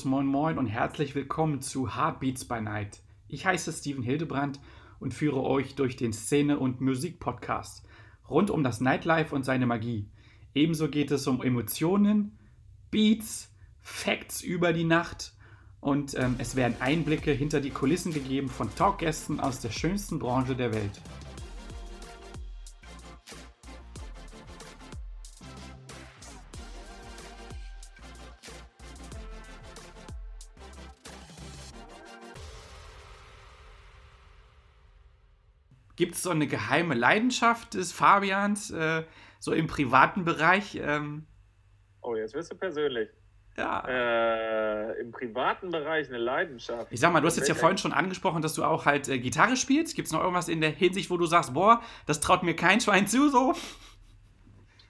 [0.00, 3.02] Servus, moin moin und herzlich willkommen zu Heartbeats by Night.
[3.28, 4.58] Ich heiße Steven Hildebrand
[4.98, 7.84] und führe euch durch den Szene- und Musik-Podcast
[8.28, 10.08] rund um das Nightlife und seine Magie.
[10.54, 12.38] Ebenso geht es um Emotionen,
[12.90, 13.52] Beats,
[13.82, 15.34] Facts über die Nacht
[15.80, 20.56] und ähm, es werden Einblicke hinter die Kulissen gegeben von Talkgästen aus der schönsten Branche
[20.56, 21.02] der Welt.
[36.00, 39.02] Gibt es so eine geheime Leidenschaft des Fabians, äh,
[39.38, 40.80] so im privaten Bereich?
[40.82, 41.26] Ähm,
[42.00, 43.10] oh, jetzt wirst du persönlich.
[43.58, 43.84] Ja.
[43.86, 46.90] Äh, Im privaten Bereich eine Leidenschaft.
[46.90, 49.18] Ich sag mal, du hast jetzt ja vorhin schon angesprochen, dass du auch halt äh,
[49.18, 49.94] Gitarre spielst.
[49.94, 52.80] Gibt es noch irgendwas in der Hinsicht, wo du sagst, boah, das traut mir kein
[52.80, 53.52] Schwein zu, so?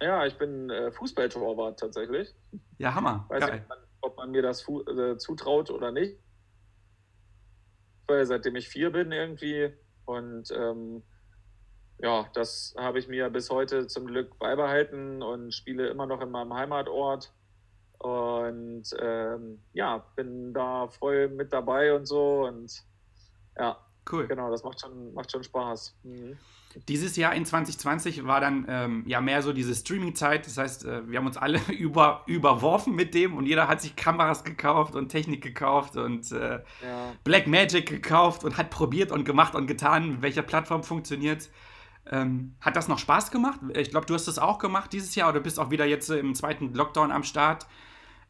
[0.00, 2.32] Ja, ich bin äh, Fußballtorwart tatsächlich.
[2.78, 3.24] Ja, Hammer.
[3.28, 6.20] Weiß nicht, ob man, ob man mir das äh, zutraut oder nicht.
[8.06, 9.72] Weil seitdem ich vier bin irgendwie
[10.10, 11.02] und ähm,
[11.98, 16.30] ja, das habe ich mir bis heute zum Glück beibehalten und spiele immer noch in
[16.30, 17.32] meinem Heimatort.
[17.98, 22.46] Und ähm, ja, bin da voll mit dabei und so.
[22.46, 22.82] Und
[23.58, 23.78] ja,
[24.10, 24.26] cool.
[24.26, 25.94] Genau, das macht schon, macht schon Spaß.
[26.02, 26.38] Mhm.
[26.88, 30.46] Dieses Jahr in 2020 war dann ähm, ja mehr so diese Streaming-Zeit.
[30.46, 33.96] Das heißt, äh, wir haben uns alle über, überworfen mit dem und jeder hat sich
[33.96, 37.12] Kameras gekauft und Technik gekauft und äh, ja.
[37.24, 41.50] Black Magic gekauft und hat probiert und gemacht und getan, mit welcher Plattform funktioniert.
[42.06, 43.60] Ähm, hat das noch Spaß gemacht?
[43.74, 46.34] Ich glaube, du hast das auch gemacht dieses Jahr oder bist auch wieder jetzt im
[46.34, 47.66] zweiten Lockdown am Start.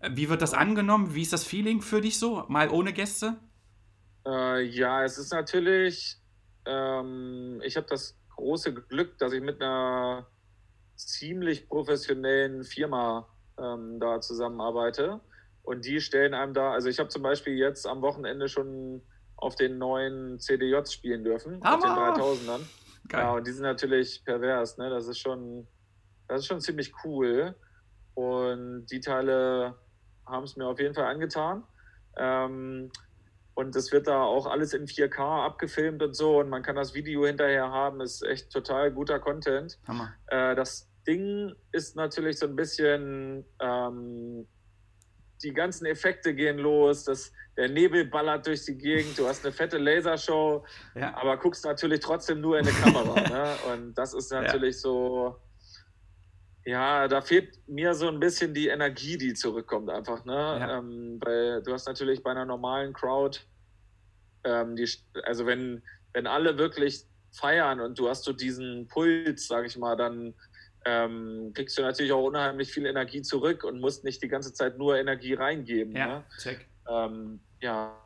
[0.00, 1.14] Äh, wie wird das angenommen?
[1.14, 3.36] Wie ist das Feeling für dich so, mal ohne Gäste?
[4.26, 6.16] Äh, ja, es ist natürlich,
[6.66, 10.26] ähm, ich habe das große Glück, dass ich mit einer
[10.96, 13.28] ziemlich professionellen Firma
[13.58, 15.20] ähm, da zusammenarbeite.
[15.62, 19.02] Und die stellen einem da, also ich habe zum Beispiel jetzt am Wochenende schon
[19.36, 22.12] auf den neuen CDJs spielen dürfen, Hammer.
[22.12, 22.60] auf den 3000ern.
[23.08, 23.20] Geil.
[23.20, 24.90] Ja, und die sind natürlich pervers, ne?
[24.90, 25.66] Das ist schon,
[26.28, 27.54] das ist schon ziemlich cool.
[28.14, 29.78] Und die Teile
[30.26, 31.64] haben es mir auf jeden Fall angetan.
[32.16, 32.90] Ähm,
[33.60, 36.40] und es wird da auch alles in 4K abgefilmt und so.
[36.40, 38.00] Und man kann das Video hinterher haben.
[38.00, 39.78] Ist echt total guter Content.
[39.86, 40.14] Hammer.
[40.28, 44.48] Äh, das Ding ist natürlich so ein bisschen, ähm,
[45.42, 47.04] die ganzen Effekte gehen los.
[47.04, 49.18] Das, der Nebel ballert durch die Gegend.
[49.18, 51.14] Du hast eine fette Lasershow, ja.
[51.16, 53.20] aber guckst natürlich trotzdem nur in eine Kamera.
[53.28, 53.54] ne?
[53.72, 54.80] Und das ist natürlich ja.
[54.80, 55.36] so
[56.64, 60.34] ja, da fehlt mir so ein bisschen die Energie, die zurückkommt einfach, ne?
[60.34, 60.78] Ja.
[60.78, 63.40] Ähm, weil du hast natürlich bei einer normalen Crowd,
[64.44, 64.88] ähm, die,
[65.24, 69.96] also wenn, wenn alle wirklich feiern und du hast so diesen Puls, sag ich mal,
[69.96, 70.34] dann
[70.84, 74.78] ähm, kriegst du natürlich auch unheimlich viel Energie zurück und musst nicht die ganze Zeit
[74.78, 75.94] nur Energie reingeben.
[75.94, 76.24] Ja, ne?
[76.38, 76.66] check.
[76.88, 77.96] Ähm, ja,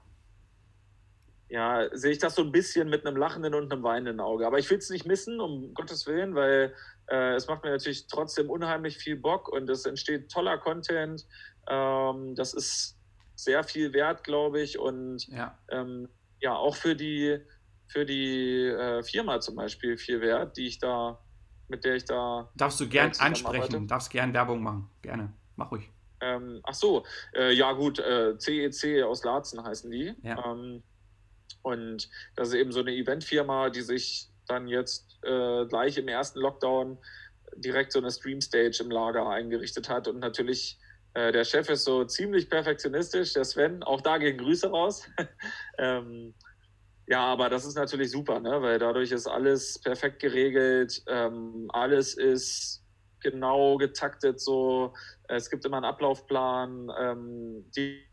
[1.49, 4.47] ja, sehe ich das so ein bisschen mit einem lachenden und einem weinenden Auge.
[4.47, 6.75] Aber ich will es nicht missen, um Gottes Willen, weil
[7.07, 11.25] äh, es macht mir natürlich trotzdem unheimlich viel Bock und es entsteht toller Content.
[11.69, 12.97] Ähm, das ist
[13.37, 14.79] sehr viel wert, glaube ich.
[14.79, 16.09] Und ja, ähm,
[16.45, 17.39] ja auch für die,
[17.87, 21.19] für die äh, Firma zum Beispiel viel wert, die ich da,
[21.69, 22.51] mit der ich da.
[22.55, 24.89] Darfst du gern ansprechen, darfst gern Werbung machen.
[25.03, 25.33] Gerne.
[25.57, 25.91] Mach ruhig.
[26.21, 30.15] Ähm, ach so, äh, ja gut, äh, CEC aus Laatzen heißen die.
[30.23, 30.53] Ja.
[30.53, 30.83] Ähm,
[31.63, 36.41] und das ist eben so eine Eventfirma, die sich dann jetzt äh, gleich im ersten
[36.41, 36.99] Lockdown
[37.57, 40.09] direkt so eine Streamstage im Lager eingerichtet hat.
[40.09, 40.79] Und natürlich,
[41.15, 45.09] äh, der Chef ist so ziemlich perfektionistisch, der Sven, auch da gehen Grüße raus.
[45.79, 46.35] ähm,
[47.07, 48.63] ja, aber das ist natürlich super, ne?
[48.63, 52.83] weil dadurch ist alles perfekt geregelt, ähm, alles ist
[53.21, 54.95] genau getaktet so.
[55.29, 58.05] Es gibt immer einen Ablaufplan, ähm, die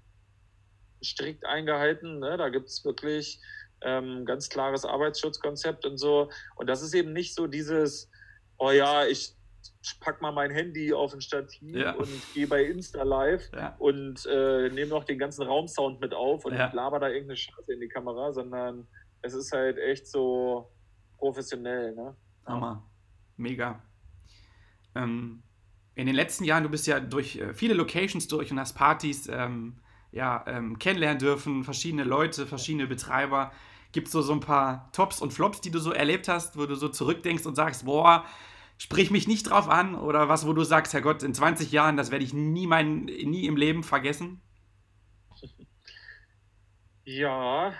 [1.03, 2.19] strikt eingehalten.
[2.19, 2.37] Ne?
[2.37, 3.39] Da gibt es wirklich
[3.81, 6.29] ähm, ganz klares Arbeitsschutzkonzept und so.
[6.55, 8.09] Und das ist eben nicht so dieses,
[8.57, 9.35] oh ja, ich
[9.99, 11.93] pack mal mein Handy auf ein Stativ ja.
[11.93, 13.75] und gehe bei Insta live ja.
[13.79, 16.71] und äh, nehme noch den ganzen Raumsound mit auf und ja.
[16.73, 18.87] laber da irgendeine Scheiße in die Kamera, sondern
[19.21, 20.71] es ist halt echt so
[21.17, 21.95] professionell.
[21.95, 22.15] Ne?
[22.45, 22.87] Hammer.
[23.37, 23.81] Mega.
[24.95, 25.43] Ähm,
[25.95, 29.27] in den letzten Jahren, du bist ja durch äh, viele Locations durch und hast Partys
[29.27, 29.77] ähm,
[30.11, 33.51] ja, ähm, kennenlernen dürfen, verschiedene Leute, verschiedene Betreiber.
[33.91, 36.65] Gibt es so, so ein paar Tops und Flops, die du so erlebt hast, wo
[36.65, 38.25] du so zurückdenkst und sagst, boah,
[38.81, 39.93] sprich mich nicht drauf an?
[39.93, 43.45] Oder was, wo du sagst, Herrgott, in 20 Jahren, das werde ich nie, mein, nie
[43.45, 44.41] im Leben vergessen?
[47.03, 47.73] Ja,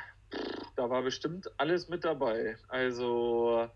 [0.75, 2.56] da war bestimmt alles mit dabei.
[2.68, 3.68] Also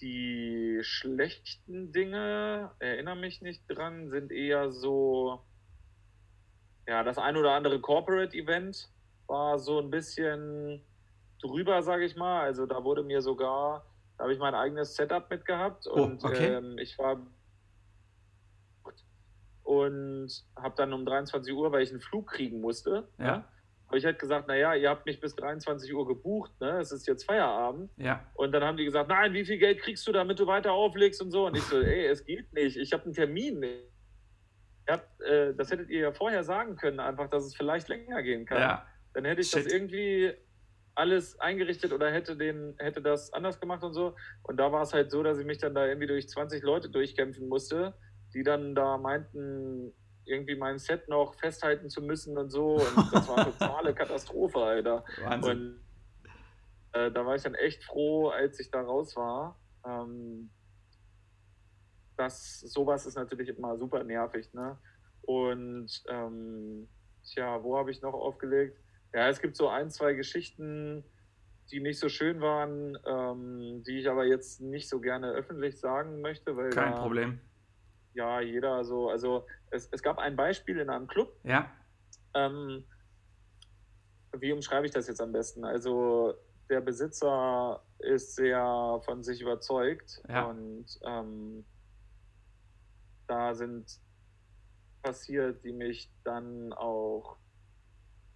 [0.00, 5.40] die schlechten Dinge, erinnere mich nicht dran, sind eher so,
[6.86, 8.88] ja, das ein oder andere Corporate Event
[9.26, 10.84] war so ein bisschen
[11.42, 12.42] drüber, sage ich mal.
[12.42, 13.84] Also da wurde mir sogar,
[14.16, 16.54] da habe ich mein eigenes Setup mitgehabt oh, und oh, okay.
[16.54, 17.20] ähm, ich war
[19.66, 23.44] und habe dann um 23 Uhr, weil ich einen Flug kriegen musste, ja.
[23.86, 26.78] habe ich halt gesagt, naja, ihr habt mich bis 23 Uhr gebucht, ne?
[26.78, 27.90] es ist jetzt Feierabend.
[27.96, 28.24] Ja.
[28.34, 31.20] Und dann haben die gesagt, nein, wie viel Geld kriegst du, damit du weiter auflegst
[31.20, 31.46] und so.
[31.46, 33.64] Und ich so, ey, es geht nicht, ich habe einen Termin.
[34.88, 38.46] Habt, äh, das hättet ihr ja vorher sagen können, einfach, dass es vielleicht länger gehen
[38.46, 38.60] kann.
[38.60, 38.86] Ja.
[39.14, 39.66] Dann hätte ich Shit.
[39.66, 40.32] das irgendwie
[40.96, 44.16] alles eingerichtet oder hätte den, hätte das anders gemacht und so.
[44.42, 46.88] Und da war es halt so, dass ich mich dann da irgendwie durch 20 Leute
[46.88, 47.94] durchkämpfen musste,
[48.34, 49.92] die dann da meinten,
[50.24, 52.76] irgendwie mein Set noch festhalten zu müssen und so.
[52.76, 55.04] Und das war eine totale Katastrophe, Alter.
[55.22, 55.80] Wahnsinn.
[56.94, 59.56] Und äh, da war ich dann echt froh, als ich da raus war.
[59.84, 60.50] Ähm,
[62.16, 64.78] das, sowas ist natürlich immer super nervig, ne?
[65.22, 66.88] Und ähm,
[67.24, 68.78] tja, wo habe ich noch aufgelegt?
[69.16, 71.02] Ja, es gibt so ein, zwei Geschichten,
[71.70, 76.20] die nicht so schön waren, ähm, die ich aber jetzt nicht so gerne öffentlich sagen
[76.20, 76.68] möchte, weil.
[76.68, 77.40] Kein da, Problem.
[78.12, 81.34] Ja, jeder so, also es, es gab ein Beispiel in einem Club.
[81.44, 81.70] Ja.
[82.34, 82.84] Ähm,
[84.36, 85.64] wie umschreibe ich das jetzt am besten?
[85.64, 86.34] Also
[86.68, 90.44] der Besitzer ist sehr von sich überzeugt ja.
[90.44, 91.64] und ähm,
[93.28, 93.98] da sind
[95.02, 97.38] passiert, die mich dann auch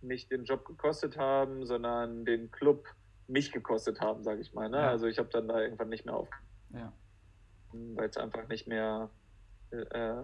[0.03, 2.87] nicht den Job gekostet haben, sondern den Club
[3.27, 4.69] mich gekostet haben, sage ich mal.
[4.69, 4.79] Ne?
[4.79, 4.89] Ja.
[4.89, 6.29] Also ich habe dann da irgendwann nicht mehr auf,
[6.75, 6.93] ja.
[7.73, 9.11] weil es einfach nicht mehr
[9.71, 10.23] äh,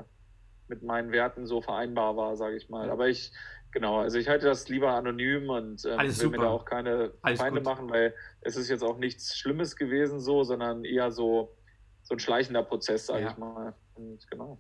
[0.69, 2.87] mit meinen Werten so vereinbar war, sage ich mal.
[2.87, 2.93] Ja.
[2.93, 3.33] Aber ich,
[3.71, 6.31] genau, also ich halte das lieber anonym und äh, will super.
[6.31, 7.67] mir da auch keine Alles Feinde gut.
[7.67, 11.57] machen, weil es ist jetzt auch nichts Schlimmes gewesen so, sondern eher so,
[12.03, 13.75] so ein schleichender Prozess, sage ich mal.
[13.95, 14.59] Und genau.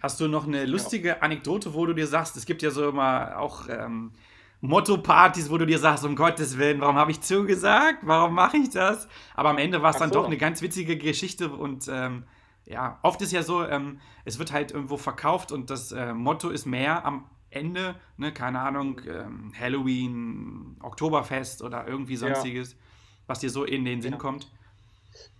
[0.00, 3.38] Hast du noch eine lustige Anekdote, wo du dir sagst, es gibt ja so immer
[3.38, 4.12] auch ähm,
[4.60, 7.98] Motto-Partys, wo du dir sagst, um Gottes Willen, warum habe ich zugesagt?
[8.02, 9.08] Warum mache ich das?
[9.34, 10.20] Aber am Ende war es dann so.
[10.20, 12.24] doch eine ganz witzige Geschichte und ähm,
[12.66, 16.50] ja, oft ist ja so, ähm, es wird halt irgendwo verkauft und das äh, Motto
[16.50, 22.78] ist mehr am Ende, ne, keine Ahnung, ähm, Halloween, Oktoberfest oder irgendwie sonstiges, ja.
[23.26, 24.18] was dir so in den Sinn ja.
[24.18, 24.46] kommt.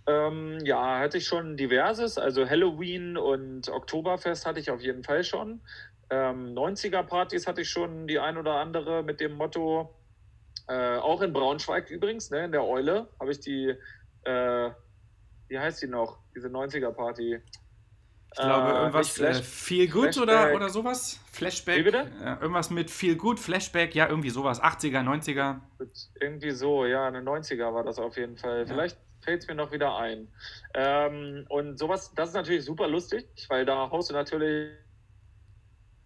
[0.07, 2.17] Ähm, ja, hatte ich schon diverses.
[2.17, 5.61] Also Halloween und Oktoberfest hatte ich auf jeden Fall schon.
[6.11, 9.95] Ähm, 90er-Partys hatte ich schon die ein oder andere mit dem Motto,
[10.67, 13.73] äh, auch in Braunschweig übrigens, ne, in der Eule, habe ich die,
[14.25, 14.69] äh,
[15.47, 17.39] wie heißt die noch, diese 90er-Party?
[18.33, 21.17] Ich glaube, äh, irgendwas äh, Feel Good oder, oder sowas.
[21.31, 21.79] Flashback.
[21.79, 22.11] Wie bitte?
[22.21, 24.61] Ja, irgendwas mit Feel Good, Flashback, ja, irgendwie sowas.
[24.61, 25.59] 80er, 90er.
[26.19, 28.59] Irgendwie so, ja, eine 90er war das auf jeden Fall.
[28.59, 28.65] Ja.
[28.65, 30.27] Vielleicht fällt es mir noch wieder ein.
[30.73, 34.71] Ähm, und sowas, das ist natürlich super lustig, weil da haust du natürlich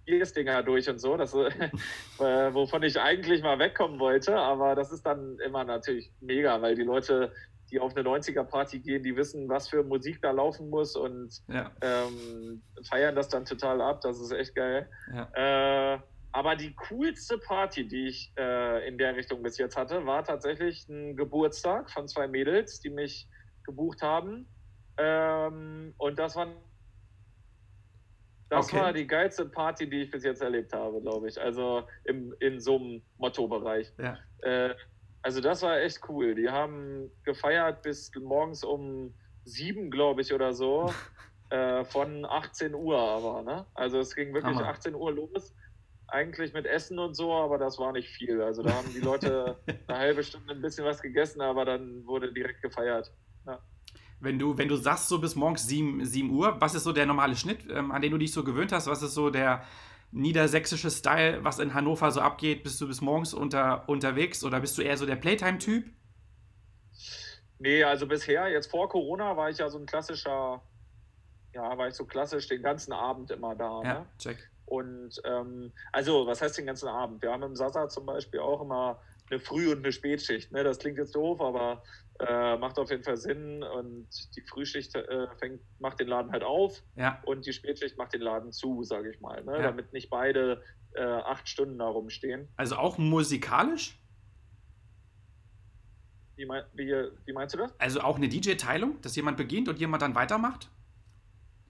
[0.06, 1.34] Dinger durch und so, das,
[2.19, 6.75] äh, wovon ich eigentlich mal wegkommen wollte, aber das ist dann immer natürlich mega, weil
[6.75, 7.31] die Leute,
[7.72, 11.72] die auf eine 90er-Party gehen, die wissen, was für Musik da laufen muss und ja.
[11.82, 14.89] ähm, feiern das dann total ab, das ist echt geil.
[15.13, 15.94] Ja.
[15.94, 16.00] Äh,
[16.36, 20.86] aber die coolste Party, die ich äh, in der Richtung bis jetzt hatte, war tatsächlich
[20.89, 23.29] ein Geburtstag von zwei Mädels, die mich
[23.63, 24.46] gebucht haben.
[24.98, 26.48] Ähm, und das war
[28.50, 28.78] das okay.
[28.78, 31.40] war die geilste Party, die ich bis jetzt erlebt habe, glaube ich.
[31.40, 33.92] Also im, in so einem Motto-Bereich.
[33.98, 34.18] Ja.
[34.42, 34.75] Äh,
[35.22, 36.36] also das war echt cool.
[36.36, 40.94] Die haben gefeiert bis morgens um sieben, glaube ich, oder so.
[41.50, 43.42] äh, von 18 Uhr aber.
[43.42, 43.66] Ne?
[43.74, 44.70] Also es ging wirklich Hammer.
[44.70, 45.56] 18 Uhr los
[46.08, 48.42] eigentlich mit Essen und so, aber das war nicht viel.
[48.42, 52.32] Also da haben die Leute eine halbe Stunde ein bisschen was gegessen, aber dann wurde
[52.34, 53.12] direkt gefeiert.
[54.19, 57.05] Wenn du, wenn du sagst, so bis morgens 7, 7 Uhr, was ist so der
[57.05, 58.88] normale Schnitt, ähm, an den du dich so gewöhnt hast?
[58.88, 59.63] Was ist so der
[60.12, 62.63] niedersächsische Style, was in Hannover so abgeht?
[62.63, 65.86] Bist du bis morgens unter, unterwegs oder bist du eher so der Playtime-Typ?
[67.60, 70.62] Nee, also bisher, jetzt vor Corona, war ich ja so ein klassischer,
[71.53, 73.81] ja, war ich so klassisch den ganzen Abend immer da.
[73.84, 74.05] Ja, ne?
[74.17, 74.51] check.
[74.65, 77.22] Und ähm, also, was heißt den ganzen Abend?
[77.22, 80.51] Wir haben im Sasa zum Beispiel auch immer eine Früh- und eine Spätschicht.
[80.51, 80.63] Ne?
[80.63, 81.84] Das klingt jetzt doof, aber
[82.19, 83.63] äh, macht auf jeden Fall Sinn.
[83.63, 87.22] Und die Frühschicht äh, fängt, macht den Laden halt auf ja.
[87.25, 89.43] und die Spätschicht macht den Laden zu, sage ich mal.
[89.43, 89.53] Ne?
[89.53, 89.62] Ja.
[89.63, 92.48] Damit nicht beide äh, acht Stunden da rumstehen.
[92.55, 94.00] Also auch musikalisch?
[96.36, 96.93] Wie, mein, wie,
[97.25, 97.74] wie meinst du das?
[97.79, 100.69] Also auch eine DJ-Teilung, dass jemand beginnt und jemand dann weitermacht?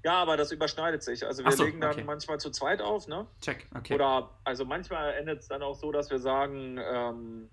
[0.04, 1.26] Ja, aber das überschneidet sich.
[1.26, 2.04] Also wir so, legen dann okay.
[2.04, 3.26] manchmal zu zweit auf, ne?
[3.42, 3.96] Check, okay.
[3.96, 7.50] Oder also manchmal endet es dann auch so, dass wir sagen, ähm,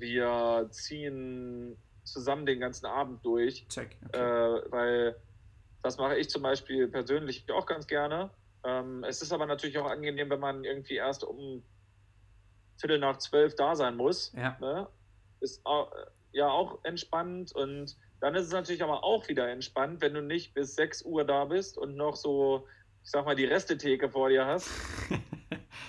[0.00, 3.66] wir ziehen zusammen den ganzen Abend durch.
[3.68, 3.96] Check.
[4.06, 4.18] Okay.
[4.18, 5.16] Äh, weil
[5.82, 8.30] das mache ich zum Beispiel persönlich auch ganz gerne.
[8.64, 11.62] Ähm, es ist aber natürlich auch angenehm, wenn man irgendwie erst um
[12.78, 14.32] Viertel nach zwölf da sein muss.
[14.36, 14.56] Ja.
[14.60, 14.88] Ne?
[15.40, 15.92] Ist auch,
[16.32, 20.54] ja auch entspannt und dann ist es natürlich aber auch wieder entspannt, wenn du nicht
[20.54, 22.66] bis 6 Uhr da bist und noch so,
[23.02, 24.70] ich sag mal, die Restetheke vor dir hast.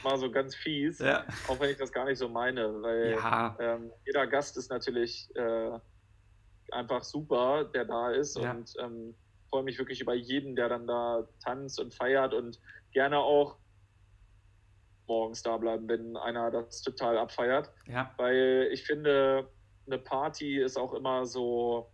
[0.04, 1.26] mal so ganz fies, ja.
[1.48, 3.56] auch wenn ich das gar nicht so meine, weil ja.
[3.60, 5.80] ähm, jeder Gast ist natürlich äh,
[6.72, 8.52] einfach super, der da ist ja.
[8.52, 9.16] und ähm,
[9.50, 12.60] freue mich wirklich über jeden, der dann da tanzt und feiert und
[12.92, 13.58] gerne auch
[15.08, 17.72] morgens da bleiben, wenn einer das total abfeiert.
[18.18, 19.48] Weil ich finde,
[19.86, 21.92] eine Party ist auch immer so,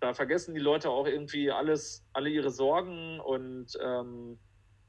[0.00, 4.38] da vergessen die Leute auch irgendwie alles, alle ihre Sorgen und ähm,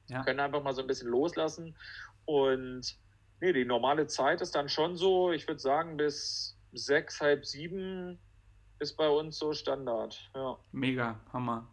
[0.08, 0.24] ja.
[0.24, 1.76] können einfach mal so ein bisschen loslassen.
[2.26, 2.98] Und
[3.42, 8.20] nee, die normale Zeit ist dann schon so, ich würde sagen, bis sechs, halb sieben
[8.80, 10.30] ist bei uns so Standard.
[10.36, 10.58] Ja.
[10.72, 11.68] Mega, Hammer.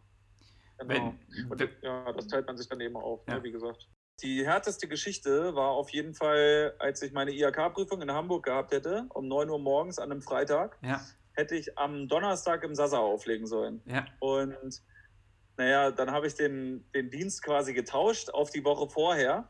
[0.78, 1.14] Genau.
[1.28, 3.38] Wenn, und, ja, das teilt man sich dann eben auf, ne, ja.
[3.38, 3.88] ne, wie gesagt.
[4.22, 9.06] Die härteste Geschichte war auf jeden Fall, als ich meine IHK-Prüfung in Hamburg gehabt hätte,
[9.10, 11.00] um 9 Uhr morgens an einem Freitag, ja.
[11.32, 13.82] hätte ich am Donnerstag im Sasa auflegen sollen.
[13.86, 14.06] Ja.
[14.20, 14.82] Und
[15.56, 19.48] naja, dann habe ich den, den Dienst quasi getauscht auf die Woche vorher,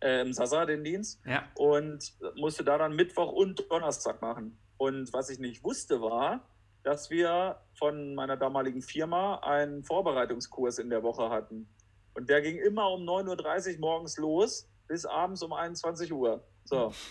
[0.00, 1.44] äh, im Sasa den Dienst, ja.
[1.54, 4.58] und musste da dann Mittwoch und Donnerstag machen.
[4.76, 6.48] Und was ich nicht wusste war,
[6.82, 11.68] dass wir von meiner damaligen Firma einen Vorbereitungskurs in der Woche hatten.
[12.14, 16.44] Und der ging immer um 9.30 Uhr morgens los bis abends um 21 Uhr.
[16.64, 16.92] So.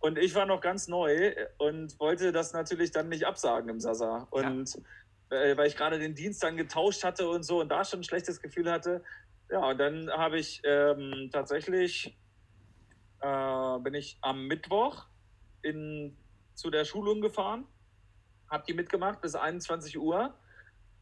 [0.00, 4.26] Und ich war noch ganz neu und wollte das natürlich dann nicht absagen im Sasa.
[4.30, 4.80] Und ja.
[5.30, 8.04] Äh, weil ich gerade den Dienst dann getauscht hatte und so und da schon ein
[8.04, 9.02] schlechtes Gefühl hatte.
[9.50, 12.16] Ja, und dann habe ich ähm, tatsächlich,
[13.20, 15.06] äh, bin ich am Mittwoch
[15.62, 16.16] in,
[16.54, 17.66] zu der Schulung gefahren,
[18.50, 20.34] habe die mitgemacht bis 21 Uhr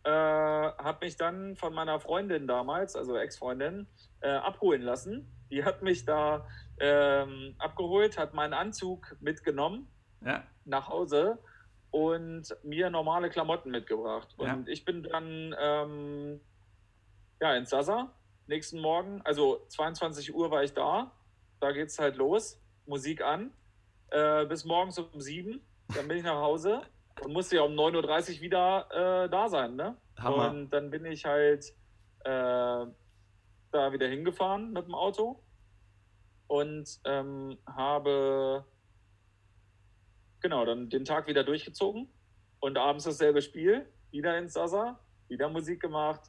[0.05, 3.87] äh, habe mich dann von meiner Freundin damals, also Ex-Freundin,
[4.21, 5.31] äh, abholen lassen.
[5.51, 6.47] Die hat mich da
[6.81, 9.89] ähm, abgeholt, hat meinen Anzug mitgenommen
[10.25, 10.45] ja.
[10.65, 11.39] nach Hause
[11.91, 14.35] und mir normale Klamotten mitgebracht.
[14.37, 14.63] Und ja.
[14.67, 16.41] ich bin dann ähm,
[17.41, 18.13] ja, in Sasa
[18.47, 21.13] nächsten Morgen, also 22 Uhr war ich da.
[21.61, 23.53] Da geht es halt los, Musik an,
[24.11, 25.61] äh, bis morgens um 7.
[25.95, 26.83] Dann bin ich nach Hause
[27.23, 29.97] und musste ja um 9.30 Uhr wieder äh, da sein, ne?
[30.19, 30.51] Hammer.
[30.51, 31.67] Und dann bin ich halt
[32.25, 32.87] äh,
[33.71, 35.43] da wieder hingefahren mit dem Auto
[36.47, 38.65] und ähm, habe
[40.41, 42.09] genau dann den Tag wieder durchgezogen
[42.61, 46.23] und abends dasselbe Spiel, wieder ins Sasa, wieder Musik gemacht,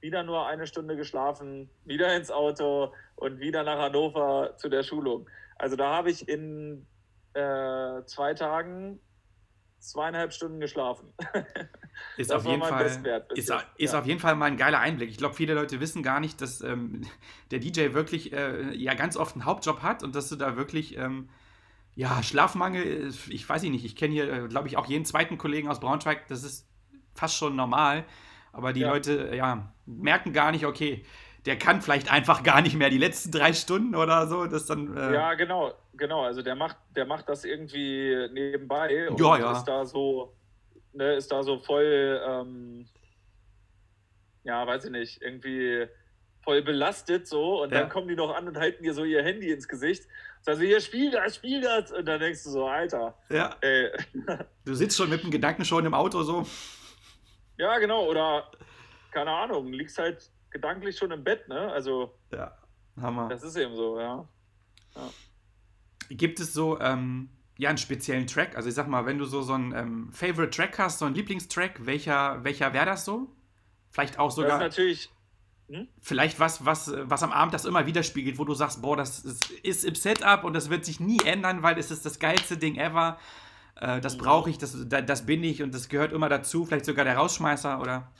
[0.00, 5.28] wieder nur eine Stunde geschlafen, wieder ins Auto und wieder nach Hannover zu der Schulung.
[5.56, 6.86] Also da habe ich in
[7.34, 9.00] äh, zwei Tagen
[9.78, 11.12] zweieinhalb Stunden geschlafen.
[12.16, 12.86] Ist, auf jeden, Fall,
[13.34, 13.98] ist, ist ja.
[13.98, 15.10] auf jeden Fall mal ein geiler Einblick.
[15.10, 17.02] Ich glaube, viele Leute wissen gar nicht, dass ähm,
[17.50, 20.96] der DJ wirklich äh, ja ganz oft einen Hauptjob hat und dass du da wirklich
[20.96, 21.28] ähm,
[21.94, 25.68] ja Schlafmangel, ich weiß nicht, ich kenne hier, äh, glaube ich, auch jeden zweiten Kollegen
[25.68, 26.68] aus Braunschweig, das ist
[27.14, 28.04] fast schon normal.
[28.52, 28.90] Aber die ja.
[28.90, 31.04] Leute ja, merken gar nicht, okay,
[31.46, 34.46] der kann vielleicht einfach gar nicht mehr die letzten drei Stunden oder so.
[34.46, 36.22] Das dann, äh ja, genau, genau.
[36.22, 39.52] Also der macht, der macht das irgendwie nebenbei und ja, ja.
[39.52, 40.34] ist da so,
[40.92, 42.86] ne, ist da so voll, ähm,
[44.44, 45.86] ja, weiß ich nicht, irgendwie
[46.42, 47.80] voll belastet so und ja.
[47.80, 50.04] dann kommen die noch an und halten dir so ihr Handy ins Gesicht.
[50.42, 51.92] Sagen sie, hier, spiel das, spiel das.
[51.92, 53.16] Und dann denkst du so, Alter.
[53.30, 53.56] Ja.
[53.60, 53.90] Ey.
[54.64, 56.46] Du sitzt schon mit dem Gedanken schon im Auto so.
[57.58, 58.06] Ja, genau.
[58.06, 58.50] Oder,
[59.10, 61.72] keine Ahnung, liegst halt gedanklich schon im Bett, ne?
[61.72, 62.14] Also.
[62.32, 62.56] Ja,
[63.00, 63.28] Hammer.
[63.28, 64.28] Das ist eben so, ja.
[64.94, 65.10] ja.
[66.10, 68.56] Gibt es so, ähm, ja, einen speziellen Track?
[68.56, 71.14] Also ich sag mal, wenn du so, so einen ähm, Favorite Track hast, so einen
[71.14, 73.28] Lieblingstrack, welcher, welcher wäre das so?
[73.90, 74.58] Vielleicht auch sogar.
[74.58, 75.10] Das ist natürlich.
[75.72, 75.88] Hm?
[76.02, 79.50] Vielleicht was, was, was am Abend das immer widerspiegelt, wo du sagst, boah, das ist,
[79.62, 82.76] ist im Setup und das wird sich nie ändern, weil es ist das geilste Ding
[82.76, 83.18] ever.
[83.76, 84.20] Äh, das mhm.
[84.20, 86.66] brauche ich, das, das bin ich und das gehört immer dazu.
[86.66, 88.12] Vielleicht sogar der Rausschmeißer, oder?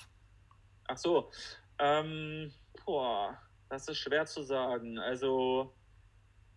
[0.88, 1.30] Ach so.
[1.78, 2.50] Ähm,
[2.87, 3.37] boah,
[3.68, 4.99] das ist schwer zu sagen.
[4.99, 5.75] Also,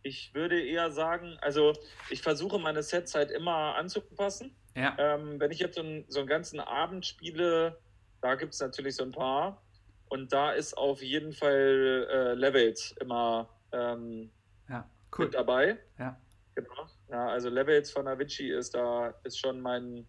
[0.02, 1.74] ich würde eher sagen, also
[2.10, 4.56] ich versuche meine Sets halt immer anzupassen.
[4.78, 4.96] Ja.
[4.98, 7.82] Ähm, wenn ich jetzt so, ein, so einen ganzen Abend spiele,
[8.22, 9.62] da gibt es natürlich so ein paar.
[10.10, 14.32] Und da ist auf jeden Fall äh, Levels immer ähm,
[14.70, 15.26] ja, cool.
[15.26, 15.80] mit dabei.
[15.98, 16.20] Ja.
[16.56, 16.88] Genau.
[17.10, 20.08] Ja, also Levels von Avicii ist da, ist schon mein,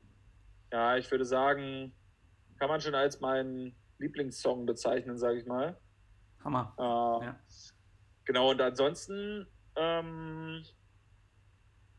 [0.73, 1.93] ja, ich würde sagen,
[2.59, 5.79] kann man schon als mein Lieblingssong bezeichnen, sage ich mal.
[6.45, 6.75] Hammer.
[6.79, 7.41] Äh, ja.
[8.25, 10.65] Genau, und ansonsten, ähm,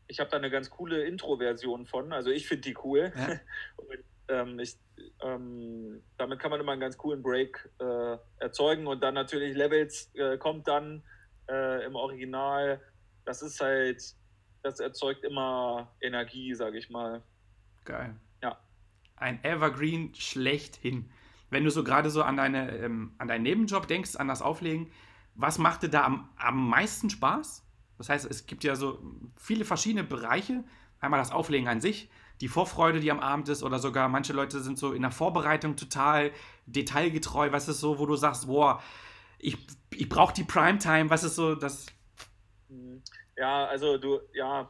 [0.08, 2.12] ich habe da eine ganz coole Intro-Version von.
[2.12, 3.12] Also ich finde die cool.
[3.14, 3.40] Ja.
[3.76, 4.78] Und, ähm, ich,
[5.22, 10.10] ähm, damit kann man immer einen ganz coolen Break äh, erzeugen und dann natürlich Levels
[10.14, 11.02] äh, kommt dann
[11.48, 12.80] äh, im Original.
[13.24, 14.02] Das ist halt,
[14.62, 17.22] das erzeugt immer Energie, sage ich mal.
[17.84, 18.14] Geil.
[18.42, 18.58] Ja.
[19.16, 21.10] Ein Evergreen schlechthin.
[21.50, 24.90] Wenn du so gerade so an, deine, ähm, an deinen Nebenjob denkst, an das Auflegen,
[25.34, 27.64] was macht dir da am, am meisten Spaß?
[27.96, 29.02] Das heißt, es gibt ja so
[29.36, 30.64] viele verschiedene Bereiche.
[31.00, 34.60] Einmal das Auflegen an sich, die Vorfreude, die am Abend ist, oder sogar manche Leute
[34.60, 36.30] sind so in der Vorbereitung total
[36.66, 37.50] detailgetreu.
[37.52, 38.80] Was ist so, wo du sagst, boah,
[39.38, 39.56] ich,
[39.94, 41.10] ich brauche die Primetime.
[41.10, 41.86] Was ist so das?
[43.36, 44.68] Ja, also du, ja,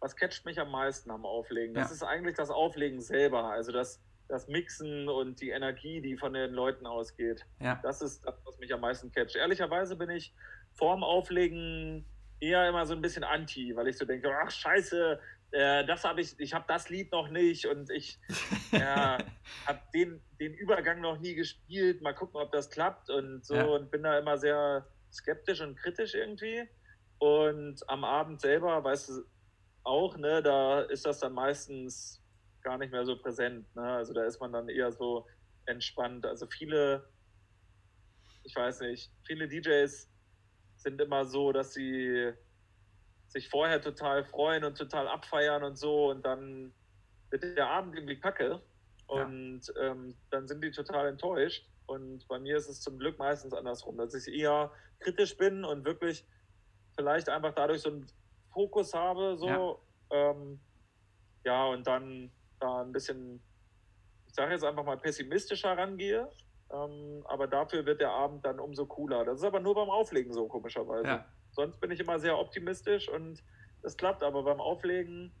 [0.00, 1.74] was catcht mich am meisten am Auflegen?
[1.74, 1.94] Das ja.
[1.94, 3.44] ist eigentlich das Auflegen selber.
[3.44, 7.46] Also das, das Mixen und die Energie, die von den Leuten ausgeht.
[7.60, 7.80] Ja.
[7.82, 9.36] Das ist das, was mich am meisten catcht.
[9.36, 10.34] Ehrlicherweise bin ich
[10.72, 12.04] vorm Auflegen
[12.40, 15.20] eher immer so ein bisschen anti, weil ich so denke, ach scheiße,
[15.52, 18.18] äh, das habe ich, ich habe das Lied noch nicht und ich
[18.72, 19.18] ja,
[19.66, 22.02] habe den, den Übergang noch nie gespielt.
[22.02, 23.64] Mal gucken, ob das klappt und so ja.
[23.64, 26.68] und bin da immer sehr skeptisch und kritisch irgendwie.
[27.18, 29.22] Und am Abend selber, weißt du
[29.82, 32.22] auch, ne, da ist das dann meistens
[32.62, 33.74] gar nicht mehr so präsent.
[33.74, 33.82] Ne?
[33.82, 35.26] Also da ist man dann eher so
[35.66, 36.26] entspannt.
[36.26, 37.08] Also viele,
[38.44, 40.08] ich weiß nicht, viele DJs
[40.76, 42.32] sind immer so, dass sie
[43.30, 46.72] sich vorher total freuen und total abfeiern und so und dann
[47.30, 48.60] wird der Abend irgendwie kacke
[49.06, 49.82] und ja.
[49.82, 51.66] ähm, dann sind die total enttäuscht.
[51.86, 54.70] Und bei mir ist es zum Glück meistens andersrum, dass ich eher
[55.00, 56.24] kritisch bin und wirklich
[56.96, 58.06] vielleicht einfach dadurch so einen
[58.52, 60.60] Fokus habe, so ja, ähm,
[61.44, 63.42] ja und dann da ein bisschen,
[64.26, 66.30] ich sage jetzt einfach mal pessimistischer rangehe
[66.72, 69.24] ähm, aber dafür wird der Abend dann umso cooler.
[69.24, 71.06] Das ist aber nur beim Auflegen so, komischerweise.
[71.06, 71.24] Ja.
[71.52, 73.42] Sonst bin ich immer sehr optimistisch und
[73.82, 75.32] das klappt, aber beim Auflegen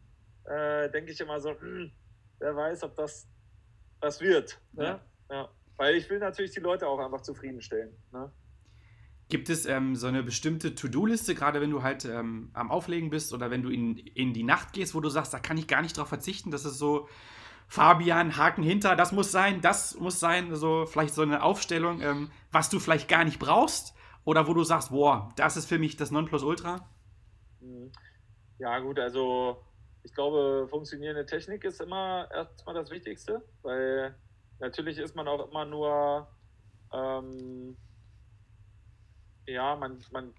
[0.44, 1.92] äh, denke ich immer so, hm,
[2.38, 3.28] wer weiß, ob das
[4.00, 4.60] was wird.
[4.72, 4.84] Ne?
[4.84, 5.00] Ja.
[5.30, 5.48] ja.
[5.76, 7.94] Weil ich will natürlich die Leute auch einfach zufriedenstellen.
[8.12, 8.32] Ne?
[9.28, 13.32] Gibt es ähm, so eine bestimmte To-Do-Liste, gerade wenn du halt ähm, am Auflegen bist
[13.32, 15.82] oder wenn du in, in die Nacht gehst, wo du sagst, da kann ich gar
[15.82, 16.50] nicht drauf verzichten?
[16.50, 17.08] Das ist so,
[17.68, 22.30] Fabian, Haken hinter, das muss sein, das muss sein, so vielleicht so eine Aufstellung, ähm,
[22.50, 23.94] was du vielleicht gar nicht brauchst
[24.24, 26.88] oder wo du sagst, boah, das ist für mich das Nonplusultra?
[27.60, 27.92] Mhm.
[28.58, 29.62] Ja, gut, also
[30.02, 34.14] ich glaube, funktionierende Technik ist immer erstmal das Wichtigste, weil
[34.58, 36.28] natürlich ist man auch immer nur,
[36.92, 37.76] ähm,
[39.46, 40.34] ja, man, man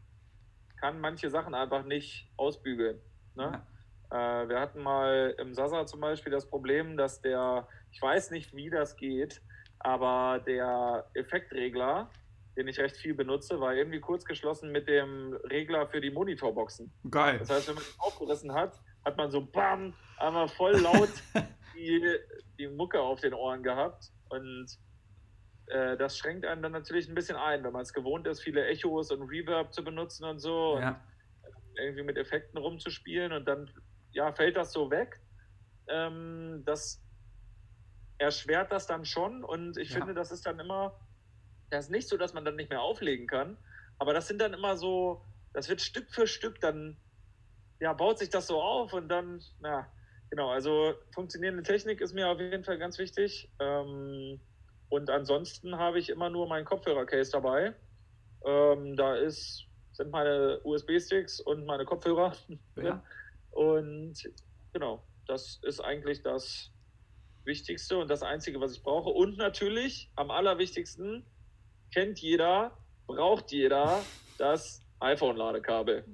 [0.78, 3.00] kann manche Sachen einfach nicht ausbügeln.
[3.36, 3.64] Ne?
[4.12, 4.44] Ja.
[4.44, 8.56] Äh, wir hatten mal im Sasa zum Beispiel das Problem, dass der, ich weiß nicht,
[8.56, 9.42] wie das geht,
[9.80, 12.10] aber der Effektregler,
[12.58, 16.92] den ich recht viel benutze, war irgendwie kurz geschlossen mit dem Regler für die Monitorboxen.
[17.10, 17.40] Geil.
[17.40, 21.10] Das heißt, wenn man ihn aufgerissen hat, hat man so BAM, einmal voll laut
[21.76, 22.18] die,
[22.60, 24.12] die Mucke auf den Ohren gehabt.
[24.30, 24.68] Und
[25.68, 28.66] äh, das schränkt einen dann natürlich ein bisschen ein, wenn man es gewohnt ist, viele
[28.68, 30.78] Echos und Reverb zu benutzen und so.
[30.80, 31.02] Ja.
[31.44, 33.72] Und irgendwie mit Effekten rumzuspielen und dann
[34.12, 35.22] ja, fällt das so weg.
[35.88, 37.02] Ähm, das
[38.18, 39.98] erschwert das dann schon und ich ja.
[39.98, 41.00] finde, das ist dann immer,
[41.72, 43.58] das ist nicht so, dass man dann nicht mehr auflegen kann,
[43.98, 46.98] aber das sind dann immer so, das wird Stück für Stück dann,
[47.80, 49.92] ja, baut sich das so auf und dann, na,
[50.30, 53.50] genau, also funktionierende Technik ist mir auf jeden Fall ganz wichtig.
[53.60, 54.40] Ähm,
[54.90, 57.74] und ansonsten habe ich immer nur mein Kopfhörer-Case dabei.
[58.46, 62.36] Ähm, da ist, sind meine USB-Sticks und meine Kopfhörer.
[62.76, 63.04] Ja.
[63.52, 64.16] Und
[64.74, 66.72] genau, das ist eigentlich das
[67.44, 69.10] Wichtigste und das Einzige, was ich brauche.
[69.10, 71.26] Und natürlich, am allerwichtigsten,
[71.94, 72.72] kennt jeder,
[73.08, 74.02] braucht jeder
[74.38, 76.06] das iPhone-Ladekabel.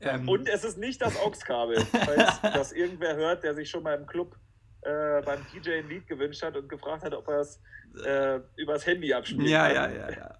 [0.00, 0.28] ähm.
[0.28, 4.06] Und es ist nicht das AUX-Kabel, falls das irgendwer hört, der sich schon mal im
[4.06, 4.36] Club
[4.82, 7.60] äh, beim DJ ein Lied gewünscht hat und gefragt hat, ob er es
[8.04, 9.48] äh, übers Handy abspielt.
[9.48, 9.74] Ja, kann.
[9.74, 10.38] ja, ja, ja.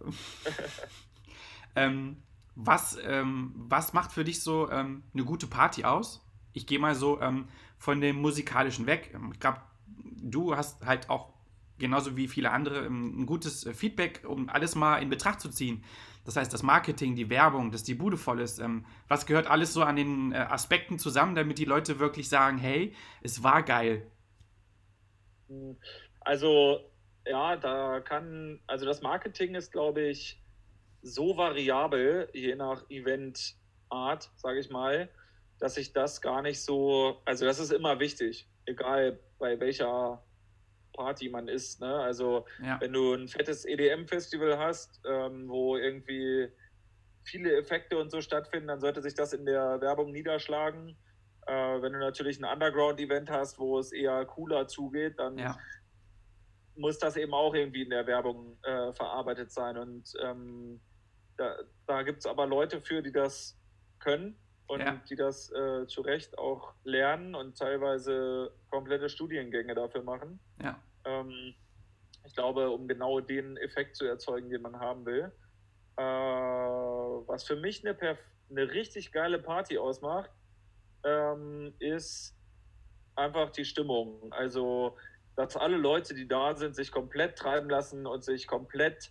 [1.77, 2.23] ähm,
[2.55, 6.25] was, ähm, was macht für dich so ähm, eine gute Party aus?
[6.53, 7.49] Ich gehe mal so ähm,
[7.79, 9.11] von dem musikalischen weg.
[9.15, 9.61] Ähm, ich glaube,
[10.23, 11.30] du hast halt auch
[11.81, 15.49] genauso wie viele andere ähm, ein gutes äh, Feedback, um alles mal in Betracht zu
[15.49, 15.83] ziehen.
[16.25, 18.61] Das heißt, das Marketing, die Werbung, dass die Bude voll ist.
[18.61, 22.59] Ähm, was gehört alles so an den äh, Aspekten zusammen, damit die Leute wirklich sagen,
[22.59, 24.07] hey, es war geil?
[26.21, 26.81] Also
[27.27, 30.41] ja, da kann, also das Marketing ist, glaube ich,
[31.03, 35.09] so variabel, je nach Eventart, sage ich mal,
[35.59, 40.23] dass ich das gar nicht so, also das ist immer wichtig, egal bei welcher
[40.93, 41.81] Party man ist.
[41.81, 41.95] Ne?
[41.95, 42.81] Also ja.
[42.81, 46.49] wenn du ein fettes EDM-Festival hast, ähm, wo irgendwie
[47.25, 50.97] viele Effekte und so stattfinden, dann sollte sich das in der Werbung niederschlagen.
[51.47, 55.59] Äh, wenn du natürlich ein Underground-Event hast, wo es eher cooler zugeht, dann ja.
[56.77, 59.77] muss das eben auch irgendwie in der Werbung äh, verarbeitet sein.
[59.77, 60.81] Und ähm,
[61.37, 63.57] da, da gibt es aber Leute für, die das
[63.99, 64.37] können
[64.71, 65.01] und ja.
[65.11, 70.39] die das äh, zu Recht auch lernen und teilweise komplette Studiengänge dafür machen.
[70.63, 70.81] Ja.
[71.05, 71.55] Ähm,
[72.25, 75.33] ich glaube, um genau den Effekt zu erzeugen, den man haben will.
[75.97, 77.99] Äh, was für mich eine,
[78.49, 80.31] eine richtig geile Party ausmacht,
[81.03, 82.37] ähm, ist
[83.17, 84.33] einfach die Stimmung.
[84.33, 84.97] Also,
[85.35, 89.11] dass alle Leute, die da sind, sich komplett treiben lassen und sich komplett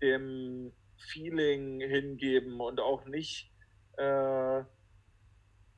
[0.00, 3.50] dem Feeling hingeben und auch nicht
[3.98, 4.62] äh,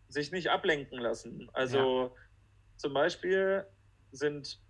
[0.09, 1.49] sich nicht ablenken lassen.
[1.53, 2.11] Also ja.
[2.77, 3.67] zum Beispiel
[4.13, 4.61] sind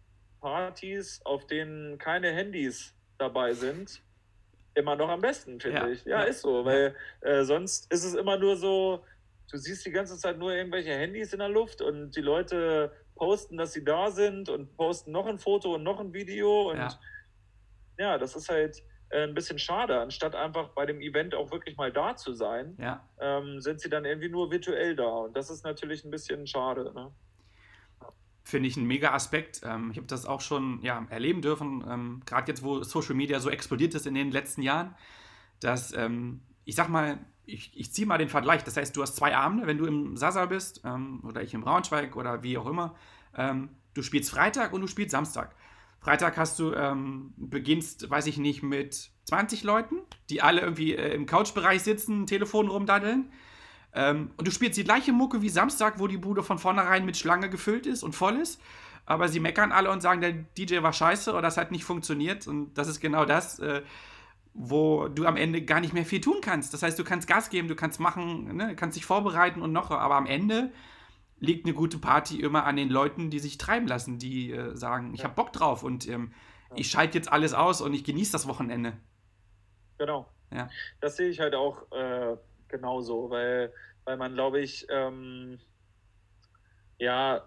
[0.41, 4.03] Partys, auf denen keine Handys dabei sind,
[4.75, 5.89] immer noch am besten, finde ja.
[5.89, 6.05] ich.
[6.05, 9.03] Ja, ist so, weil äh, sonst ist es immer nur so,
[9.51, 13.57] du siehst die ganze Zeit nur irgendwelche Handys in der Luft und die Leute posten,
[13.57, 17.01] dass sie da sind und posten noch ein Foto und noch ein Video und ja,
[17.99, 20.01] ja das ist halt ein bisschen schade.
[20.01, 23.09] Anstatt einfach bei dem Event auch wirklich mal da zu sein, ja.
[23.21, 25.07] ähm, sind sie dann irgendwie nur virtuell da.
[25.07, 26.93] Und das ist natürlich ein bisschen schade.
[26.95, 27.13] Ne?
[28.43, 29.61] Finde ich ein mega Aspekt.
[29.65, 33.41] Ähm, ich habe das auch schon ja, erleben dürfen, ähm, gerade jetzt, wo Social Media
[33.41, 34.95] so explodiert ist in den letzten Jahren,
[35.61, 38.65] dass ähm, ich sag mal, ich, ich ziehe mal den Vergleich.
[38.65, 41.63] Das heißt, du hast zwei Abende, wenn du im Sasa bist ähm, oder ich im
[41.63, 42.97] Braunschweig oder wie auch immer.
[43.37, 45.55] Ähm, du spielst Freitag und du spielst Samstag.
[46.07, 49.97] Freitag hast du, ähm, beginnst, weiß ich nicht, mit 20 Leuten,
[50.31, 53.33] die alle irgendwie äh, im Couchbereich sitzen, Telefon rumdaddeln.
[53.93, 57.17] Ähm, und du spielst die gleiche Mucke wie Samstag, wo die Bude von vornherein mit
[57.17, 58.61] Schlange gefüllt ist und voll ist.
[59.05, 62.47] Aber sie meckern alle und sagen, der DJ war scheiße oder das hat nicht funktioniert.
[62.47, 63.83] Und das ist genau das, äh,
[64.55, 66.73] wo du am Ende gar nicht mehr viel tun kannst.
[66.73, 69.91] Das heißt, du kannst Gas geben, du kannst machen, ne, kannst dich vorbereiten und noch,
[69.91, 70.71] aber am Ende
[71.39, 75.13] liegt eine gute Party immer an den Leuten, die sich treiben lassen, die äh, sagen,
[75.15, 75.25] ich ja.
[75.27, 76.33] habe Bock drauf und ähm,
[76.71, 76.77] ja.
[76.77, 78.95] ich schalte jetzt alles aus und ich genieße das Wochenende.
[79.99, 80.29] Genau.
[80.53, 80.69] Ja.
[81.01, 82.37] Das sehe ich halt auch äh,
[82.69, 83.73] genauso, weil,
[84.05, 85.59] weil man, glaube ich, ähm,
[86.99, 87.47] ja,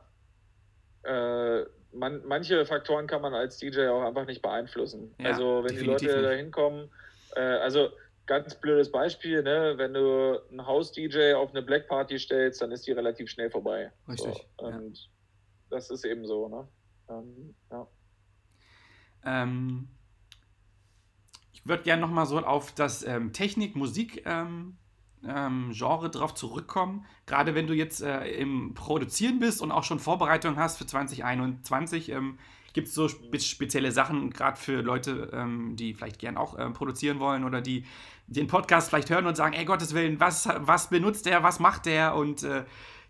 [1.03, 5.15] äh, man, manche Faktoren kann man als DJ auch einfach nicht beeinflussen.
[5.17, 6.89] Ja, also wenn die Leute da hinkommen,
[7.35, 7.89] äh, also
[8.29, 9.73] ganz blödes Beispiel, ne?
[9.77, 13.91] wenn du einen House-DJ auf eine Black Party stellst, dann ist die relativ schnell vorbei.
[14.07, 14.47] Richtig.
[14.59, 15.09] So, und ja.
[15.71, 16.67] das ist eben so, ne?
[17.09, 17.87] Ähm, ja.
[19.25, 19.89] Ähm,
[21.51, 24.77] ich würde gerne nochmal so auf das ähm, Technik, Musik ähm,
[25.27, 27.07] ähm, drauf zurückkommen.
[27.25, 32.09] Gerade wenn du jetzt äh, im Produzieren bist und auch schon Vorbereitungen hast für 2021,
[32.09, 32.37] ähm,
[32.73, 36.69] gibt es so spe spezielle Sachen, gerade für Leute, ähm, die vielleicht gern auch äh,
[36.69, 37.85] produzieren wollen oder die
[38.27, 41.85] den Podcast vielleicht hören und sagen, ey Gottes Willen, was, was benutzt der, was macht
[41.85, 42.63] der und äh,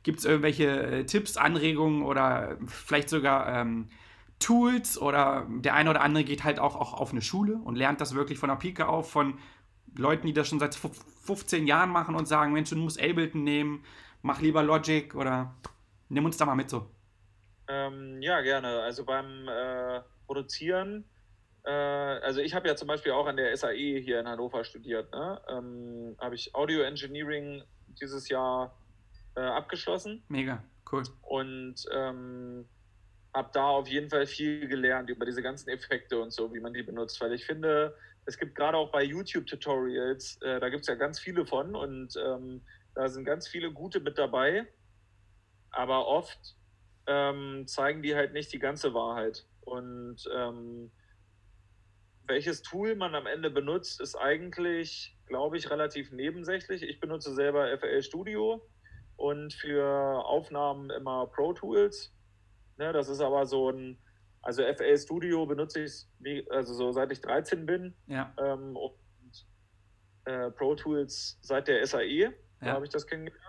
[0.04, 3.88] gibt es irgendwelche äh, Tipps, Anregungen oder vielleicht sogar ähm,
[4.40, 8.00] Tools oder der eine oder andere geht halt auch, auch auf eine Schule und lernt
[8.00, 9.38] das wirklich von der Pike auf, von
[9.98, 13.84] Leuten, die das schon seit 15 Jahren machen und sagen, Mensch, du musst Ableton nehmen,
[14.22, 15.54] mach lieber Logic oder
[16.08, 16.88] nimm uns da mal mit so.
[17.70, 18.82] Ähm, ja, gerne.
[18.82, 21.06] Also beim äh, Produzieren
[21.66, 25.12] äh, also ich habe ja zum Beispiel auch an der SAE hier in Hannover studiert.
[25.12, 25.42] Ne?
[25.50, 27.64] Ähm, habe ich Audio Engineering
[28.02, 28.78] dieses Jahr
[29.36, 30.24] äh, abgeschlossen.
[30.30, 31.04] Mega, cool.
[31.22, 32.68] Und ähm,
[33.34, 36.74] habe da auf jeden Fall viel gelernt über diese ganzen Effekte und so, wie man
[36.74, 40.88] die benutzt, weil ich finde, es gibt gerade auch bei YouTube-Tutorials, äh, da gibt es
[40.88, 42.62] ja ganz viele von und ähm,
[42.96, 44.66] da sind ganz viele gute mit dabei,
[45.70, 46.56] aber oft
[47.10, 49.46] ähm, zeigen die halt nicht die ganze Wahrheit.
[49.62, 50.92] Und ähm,
[52.28, 56.84] welches Tool man am Ende benutzt, ist eigentlich, glaube ich, relativ nebensächlich.
[56.84, 58.62] Ich benutze selber FL Studio
[59.18, 62.14] und für Aufnahmen immer Pro Tools.
[62.78, 63.98] Ne, das ist aber so ein,
[64.44, 67.96] also FL Studio benutze ich also so seit ich 13 bin.
[68.06, 68.34] Ja.
[68.38, 69.48] Ähm, und
[70.26, 72.32] äh, Pro Tools seit der SAE, ja.
[72.62, 73.49] da habe ich das kennengelernt.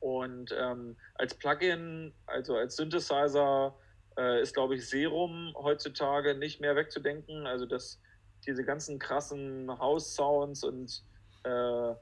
[0.00, 3.74] Und ähm, als Plugin, also als Synthesizer,
[4.16, 7.46] äh, ist, glaube ich, Serum heutzutage nicht mehr wegzudenken.
[7.46, 8.00] Also dass
[8.46, 11.04] diese ganzen krassen House-Sounds und
[11.44, 11.94] äh,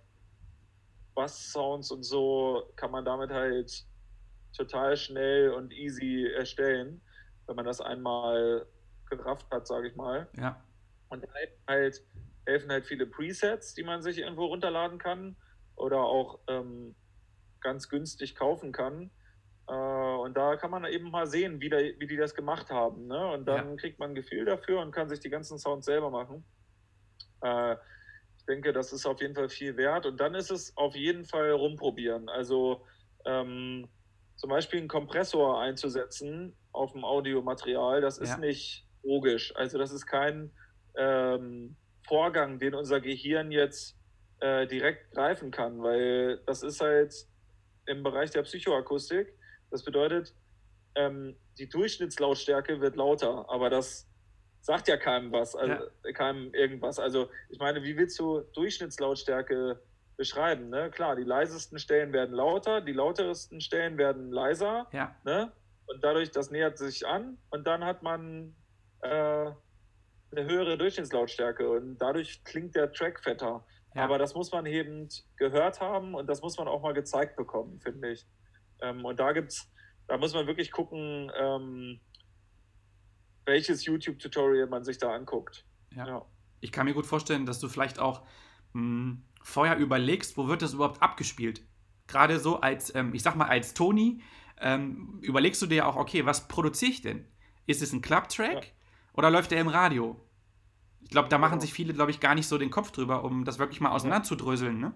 [1.15, 3.85] Bass-Sounds und so kann man damit halt
[4.57, 7.01] total schnell und easy erstellen,
[7.47, 8.67] wenn man das einmal
[9.09, 10.29] gerafft hat, sage ich mal.
[10.37, 10.63] Ja.
[11.09, 11.25] Und
[11.69, 12.03] halt
[12.47, 15.37] helfen halt viele Presets, die man sich irgendwo runterladen kann
[15.77, 16.95] oder auch ähm,
[17.67, 19.11] ganz günstig kaufen kann.
[19.69, 23.09] Äh, und da kann man eben mal sehen, wie, da, wie die das gemacht haben.
[23.09, 23.33] Ne?
[23.33, 23.77] Und dann ja.
[23.77, 26.45] kriegt man ein Gefühl dafür und kann sich die ganzen Sounds selber machen.
[27.43, 27.75] Äh,
[28.39, 30.07] ich denke, das ist auf jeden Fall viel wert.
[30.07, 32.29] Und dann ist es auf jeden Fall rumprobieren.
[32.29, 32.87] Also
[33.25, 33.89] ähm,
[34.37, 38.39] zum Beispiel einen Kompressor einzusetzen auf dem Audiomaterial, das ist ja.
[38.39, 39.57] nicht logisch.
[39.57, 40.53] Also das ist kein
[40.97, 41.77] ähm,
[42.07, 43.97] Vorgang, den unser Gehirn jetzt
[44.41, 47.15] äh, direkt greifen kann, weil das ist halt
[47.87, 49.33] im Bereich der Psychoakustik.
[49.71, 50.35] Das bedeutet,
[50.95, 54.09] ähm, die Durchschnittslautstärke wird lauter, aber das
[54.61, 56.13] sagt ja keinem was, also ja.
[56.13, 56.99] keinem irgendwas.
[56.99, 59.81] Also ich meine, wie willst du Durchschnittslautstärke
[60.17, 60.71] beschreiben?
[60.71, 60.91] Ne?
[60.91, 64.89] Klar, die leisesten Stellen werden lauter, die lauteresten Stellen werden leiser.
[64.93, 65.15] Ja.
[65.25, 65.53] Ne?
[65.87, 68.57] Und dadurch, das nähert sich an und dann hat man
[69.03, 69.55] äh, eine
[70.33, 73.65] höhere Durchschnittslautstärke und dadurch klingt der Track fetter.
[73.97, 74.05] Ja.
[74.05, 77.81] Aber das muss man eben gehört haben und das muss man auch mal gezeigt bekommen,
[77.81, 78.27] finde ich.
[78.83, 79.73] Ähm, und da gibt's,
[80.07, 81.99] da muss man wirklich gucken, ähm,
[83.47, 85.65] welches YouTube-Tutorial man sich da anguckt.
[85.95, 86.07] Ja.
[86.07, 86.27] ja.
[86.61, 88.21] Ich kann mir gut vorstellen, dass du vielleicht auch
[88.75, 91.63] mh, hm, vorher überlegst, wo wird das überhaupt abgespielt?
[92.07, 94.21] Gerade so als, ähm, ich sag mal, als Tony,
[94.61, 97.27] ähm, überlegst du dir auch, okay, was produziere ich denn?
[97.67, 98.71] Ist es ein Club-Track ja.
[99.15, 100.21] oder läuft der im Radio?
[101.03, 101.63] Ich glaube, da machen genau.
[101.63, 104.79] sich viele, glaube ich, gar nicht so den Kopf drüber, um das wirklich mal auseinanderzudröseln,
[104.79, 104.93] ne?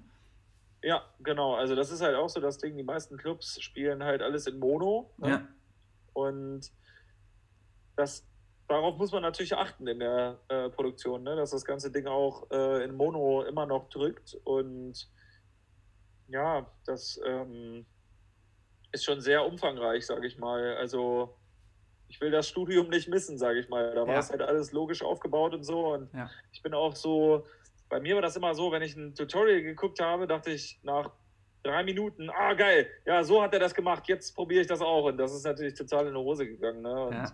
[0.82, 1.54] Ja, genau.
[1.54, 4.58] Also das ist halt auch so das Ding, die meisten Clubs spielen halt alles in
[4.58, 5.12] Mono.
[5.18, 5.28] Ne?
[5.28, 5.48] Ja.
[6.14, 6.72] Und
[7.96, 8.26] das
[8.66, 11.36] darauf muss man natürlich achten in der äh, Produktion, ne?
[11.36, 14.38] dass das ganze Ding auch äh, in Mono immer noch drückt.
[14.44, 15.08] Und
[16.28, 17.84] ja, das ähm,
[18.92, 20.76] ist schon sehr umfangreich, sage ich mal.
[20.76, 21.36] Also
[22.10, 23.94] ich will das Studium nicht missen, sage ich mal.
[23.94, 25.94] Da war es halt alles logisch aufgebaut und so.
[25.94, 26.30] Und ja.
[26.52, 27.46] ich bin auch so,
[27.88, 31.10] bei mir war das immer so, wenn ich ein Tutorial geguckt habe, dachte ich nach
[31.62, 35.04] drei Minuten, ah geil, ja, so hat er das gemacht, jetzt probiere ich das auch.
[35.04, 36.82] Und das ist natürlich total in die Hose gegangen.
[36.82, 37.04] Ne?
[37.06, 37.32] Und ja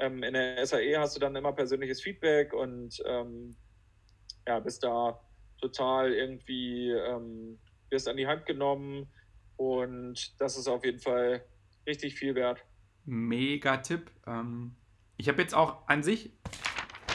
[0.00, 3.56] ähm, in der SAE hast du dann immer persönliches Feedback und ähm,
[4.46, 5.20] ja, bist da
[5.60, 7.58] total irgendwie, ähm,
[7.90, 9.08] wirst an die Hand genommen
[9.56, 11.44] und das ist auf jeden Fall
[11.86, 12.64] richtig viel wert.
[13.10, 14.10] Mega Tipp.
[14.26, 14.76] Ähm,
[15.16, 16.30] ich habe jetzt auch an sich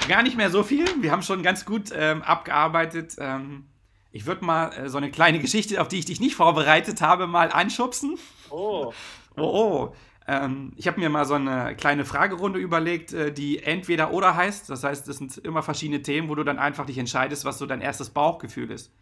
[0.10, 0.86] gar nicht mehr so viel.
[1.02, 3.16] Wir haben schon ganz gut ähm, abgearbeitet.
[3.18, 3.66] Ähm,
[4.12, 7.28] ich würde mal äh, so eine kleine Geschichte, auf die ich dich nicht vorbereitet habe,
[7.28, 8.18] mal anschubsen.
[8.50, 8.94] Oh.
[9.38, 9.96] Oh, oh.
[10.30, 14.70] Ähm, ich habe mir mal so eine kleine Fragerunde überlegt, äh, die entweder oder heißt.
[14.70, 17.66] Das heißt, es sind immer verschiedene Themen, wo du dann einfach dich entscheidest, was so
[17.66, 18.94] dein erstes Bauchgefühl ist.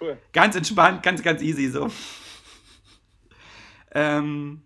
[0.00, 0.16] Cool.
[0.32, 1.90] Ganz entspannt, ganz, ganz easy so.
[3.92, 4.62] ähm,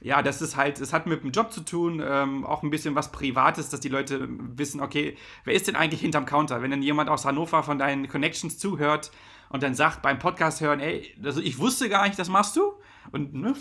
[0.00, 2.94] ja, das ist halt, es hat mit dem Job zu tun, ähm, auch ein bisschen
[2.94, 6.62] was Privates, dass die Leute wissen, okay, wer ist denn eigentlich hinterm Counter?
[6.62, 9.10] Wenn dann jemand aus Hannover von deinen Connections zuhört
[9.48, 12.74] und dann sagt beim Podcast hören, ey, also ich wusste gar nicht, das machst du.
[13.12, 13.54] Und ne,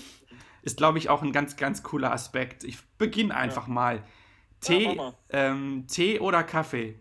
[0.63, 2.63] ist, glaube ich, auch ein ganz, ganz cooler Aspekt.
[2.63, 3.73] Ich beginne einfach ja.
[3.73, 4.03] mal.
[4.59, 6.99] Tee, ja, ähm, Tee oder Kaffee?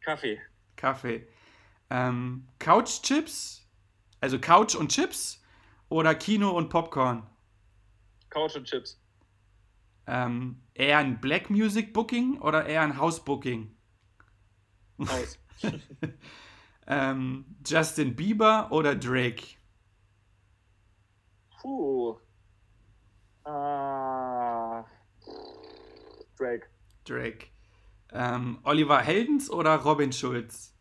[0.00, 0.40] Kaffee.
[0.76, 1.28] Kaffee.
[1.90, 3.68] Ähm, Couch-Chips?
[4.20, 5.41] Also Couch und Chips?
[5.92, 7.22] Oder Kino und Popcorn?
[8.30, 8.98] Couch und Chips.
[10.06, 13.76] Ähm, eher ein Black Music Booking oder eher ein House Booking?
[15.00, 15.38] Haus.
[16.86, 19.58] ähm, Justin Bieber oder Drake?
[21.60, 22.16] Puh.
[23.44, 24.82] Uh,
[26.38, 26.68] Drake.
[27.04, 27.48] Drake.
[28.12, 30.74] Ähm, Oliver Heldens oder Robin Schulz?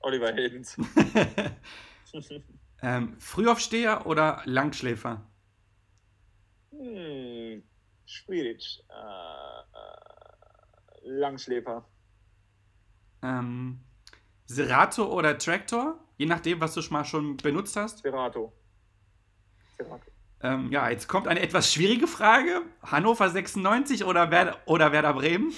[0.00, 0.76] Oliver Heldens.
[2.82, 5.22] ähm, Frühaufsteher oder Langschläfer?
[6.70, 7.62] Hm,
[8.06, 8.82] schwierig.
[8.88, 11.84] Uh, uh, Langschläfer.
[13.22, 13.80] Ähm,
[14.46, 15.98] Serato oder Traktor?
[16.16, 17.98] Je nachdem, was du schon mal schon benutzt hast.
[18.02, 18.52] Serato.
[20.42, 22.62] Ähm, ja, jetzt kommt eine etwas schwierige Frage.
[22.82, 25.52] Hannover 96 oder Werder, oder Werder Bremen?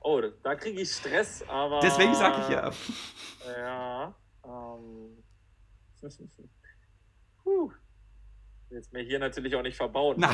[0.00, 1.80] Oh, da kriege ich Stress, aber.
[1.80, 2.70] Deswegen sage ich ja.
[3.46, 4.14] Ja.
[4.44, 5.21] Ähm.
[7.42, 7.72] Puh.
[8.70, 10.16] Jetzt mir hier natürlich auch nicht verbauen.
[10.18, 10.30] Na,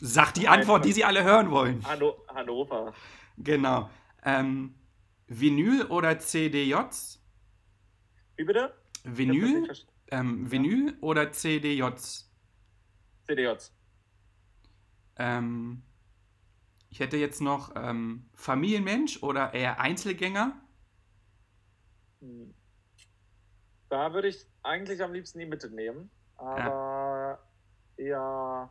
[0.00, 1.84] sag die Antwort, die sie alle hören wollen.
[1.84, 2.94] Hanno Hannover.
[3.38, 3.90] Genau.
[4.24, 4.74] Ähm,
[5.26, 7.20] Vinyl oder CDJs?
[8.36, 8.72] Wie bitte?
[9.04, 9.68] Vinyl
[10.12, 12.30] ähm, Vinyl oder CDJs?
[13.26, 13.74] CDJs.
[15.16, 15.82] Ähm,
[16.90, 20.60] ich hätte jetzt noch ähm, Familienmensch oder eher Einzelgänger.
[23.92, 27.38] Da würde ich eigentlich am liebsten die Mitte nehmen, aber
[27.98, 28.04] ja.
[28.04, 28.70] eher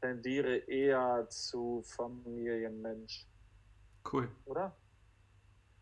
[0.00, 3.24] tendiere eher zu Familienmensch.
[4.12, 4.28] Cool.
[4.46, 4.74] Oder?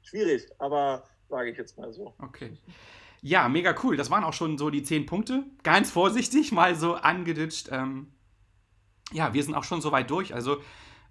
[0.02, 2.14] Schwierig, aber sage ich jetzt mal so.
[2.18, 2.58] Okay.
[3.22, 3.96] Ja, mega cool.
[3.96, 5.44] Das waren auch schon so die zehn Punkte.
[5.62, 7.70] Ganz vorsichtig mal so angeditscht.
[7.72, 8.12] Ähm,
[9.10, 10.34] ja, wir sind auch schon so weit durch.
[10.34, 10.58] Also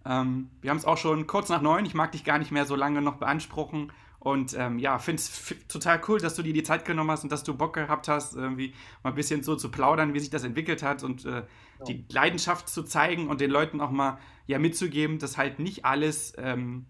[0.05, 1.85] Ähm, wir haben es auch schon kurz nach neun.
[1.85, 3.93] Ich mag dich gar nicht mehr so lange noch beanspruchen.
[4.23, 7.31] Und ähm, ja, finde es total cool, dass du dir die Zeit genommen hast und
[7.33, 10.45] dass du Bock gehabt hast, irgendwie mal ein bisschen so zu plaudern, wie sich das
[10.45, 11.43] entwickelt hat und äh,
[11.89, 16.31] die Leidenschaft zu zeigen und den Leuten auch mal ja mitzugeben, dass halt nicht alles
[16.37, 16.85] ähm,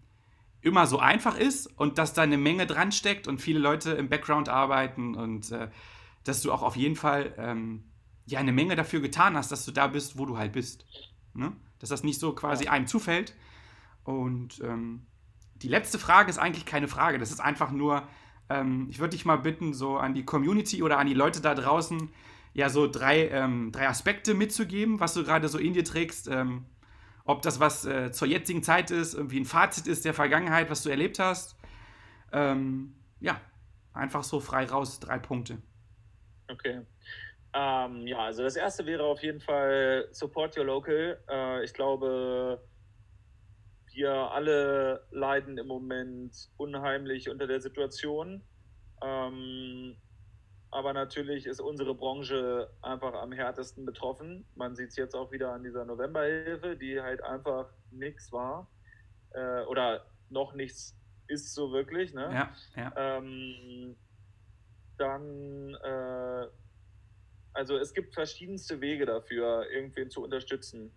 [0.62, 4.10] immer so einfach ist und dass da eine Menge dran steckt und viele Leute im
[4.10, 5.70] Background arbeiten und äh,
[6.26, 7.84] dass du auch auf jeden Fall ähm,
[8.28, 10.86] ja eine Menge dafür getan hast, dass du da bist, wo du halt bist.
[11.34, 11.52] Ne?
[11.80, 13.36] Dass das nicht so quasi einem zufällt.
[14.04, 15.08] Und ähm,
[15.62, 17.18] die letzte Frage ist eigentlich keine Frage.
[17.18, 18.08] Das ist einfach nur,
[18.50, 21.56] ähm, ich würde dich mal bitten, so an die Community oder an die Leute da
[21.56, 22.10] draußen,
[22.54, 26.28] ja, so drei, ähm, drei Aspekte mitzugeben, was du gerade so in dir trägst.
[26.28, 26.66] Ähm,
[27.26, 30.84] ob das was äh, zur jetzigen Zeit ist, irgendwie ein Fazit ist der Vergangenheit, was
[30.84, 31.56] du erlebt hast.
[32.32, 33.40] Ähm, ja,
[33.94, 35.58] einfach so frei raus, drei Punkte.
[36.52, 36.82] Okay.
[37.54, 41.20] Ähm, ja, also das erste wäre auf jeden Fall Support Your Local.
[41.30, 42.62] Äh, ich glaube,
[43.94, 48.44] wir alle leiden im Moment unheimlich unter der Situation.
[49.02, 49.96] Ähm,
[50.72, 54.46] aber natürlich ist unsere Branche einfach am härtesten betroffen.
[54.56, 58.68] Man sieht es jetzt auch wieder an dieser Novemberhilfe, die halt einfach nichts war.
[59.34, 62.14] Äh, oder noch nichts ist so wirklich.
[62.14, 62.30] Ne?
[62.34, 62.94] Ja, ja.
[62.96, 63.96] Ähm,
[64.98, 66.48] dann, äh,
[67.54, 70.92] also es gibt verschiedenste Wege dafür, irgendwen zu unterstützen.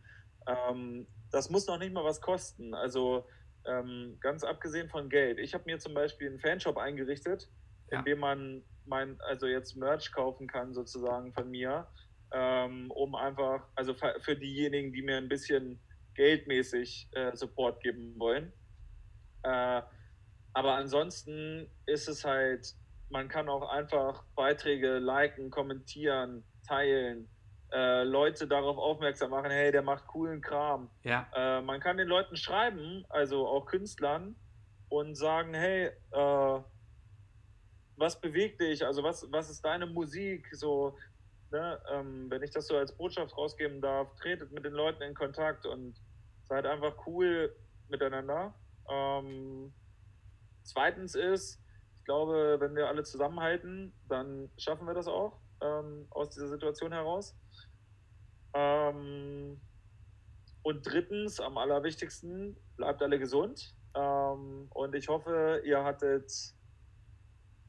[0.46, 2.74] Ähm, das muss noch nicht mal was kosten.
[2.74, 3.26] Also
[3.66, 5.38] ähm, ganz abgesehen von Geld.
[5.38, 7.48] Ich habe mir zum Beispiel einen Fanshop eingerichtet,
[7.90, 7.98] ja.
[7.98, 11.86] in dem man mein, also jetzt Merch kaufen kann sozusagen von mir,
[12.32, 15.80] ähm, um einfach, also für diejenigen, die mir ein bisschen
[16.14, 18.52] geldmäßig äh, Support geben wollen.
[19.42, 19.82] Äh,
[20.52, 22.74] aber ansonsten ist es halt,
[23.10, 27.28] man kann auch einfach Beiträge liken, kommentieren, teilen,
[27.72, 30.90] äh, Leute darauf aufmerksam machen, hey, der macht coolen Kram.
[31.02, 31.26] Ja.
[31.34, 34.36] Äh, man kann den Leuten schreiben, also auch Künstlern,
[34.88, 36.60] und sagen, hey, äh,
[37.96, 38.84] was bewegt dich?
[38.84, 40.46] Also was, was ist deine Musik?
[40.52, 40.96] So,
[41.50, 45.14] ne, ähm, wenn ich das so als Botschaft rausgeben darf, tretet mit den Leuten in
[45.14, 45.96] Kontakt und
[46.44, 47.54] seid einfach cool
[47.88, 48.54] miteinander.
[48.88, 49.72] Ähm,
[50.62, 51.60] zweitens ist,
[51.98, 56.92] ich glaube, wenn wir alle zusammenhalten, dann schaffen wir das auch ähm, aus dieser Situation
[56.92, 57.36] heraus.
[58.56, 59.60] Ähm,
[60.62, 63.74] und drittens, am allerwichtigsten, bleibt alle gesund.
[63.94, 66.32] Ähm, und ich hoffe, ihr hattet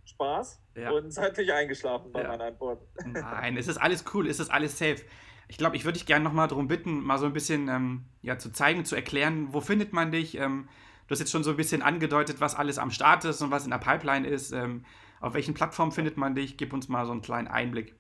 [0.06, 0.92] Spaß ja.
[0.92, 2.30] und seid nicht eingeschlafen bei ja.
[2.30, 2.86] meinen Antworten.
[3.12, 5.04] Nein, es ist alles cool, es ist alles safe.
[5.50, 8.38] Ich glaube, ich würde dich gerne nochmal darum bitten, mal so ein bisschen ähm, ja,
[8.38, 10.38] zu zeigen, zu erklären, wo findet man dich?
[10.38, 10.68] Ähm,
[11.08, 13.66] du hast jetzt schon so ein bisschen angedeutet, was alles am Start ist und was
[13.66, 14.52] in der Pipeline ist.
[14.52, 14.86] Ähm,
[15.20, 16.58] auf welchen Plattformen findet man dich?
[16.58, 17.96] Gib uns mal so einen kleinen Einblick.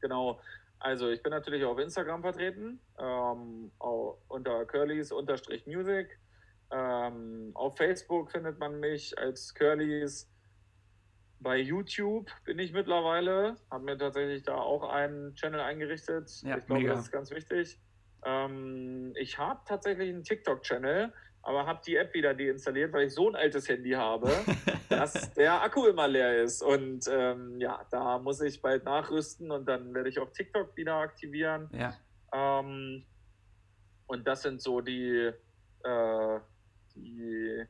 [0.00, 0.40] Genau,
[0.80, 6.18] also ich bin natürlich auf Instagram vertreten, ähm, unter curlys-music.
[6.72, 10.30] Ähm, auf Facebook findet man mich als Curlys.
[11.38, 16.30] Bei YouTube bin ich mittlerweile, habe mir tatsächlich da auch einen Channel eingerichtet.
[16.42, 17.78] Ja, ich glaube, das ist ganz wichtig.
[18.24, 23.28] Ähm, ich habe tatsächlich einen TikTok-Channel, aber habe die App wieder deinstalliert, weil ich so
[23.28, 24.30] ein altes Handy habe,
[24.88, 26.62] dass der Akku immer leer ist.
[26.62, 30.96] Und ähm, ja, da muss ich bald nachrüsten und dann werde ich auch TikTok wieder
[30.96, 31.68] aktivieren.
[31.72, 31.94] Ja.
[32.32, 33.04] Ähm,
[34.06, 35.32] und das sind so die,
[35.84, 36.40] äh,
[36.94, 37.64] die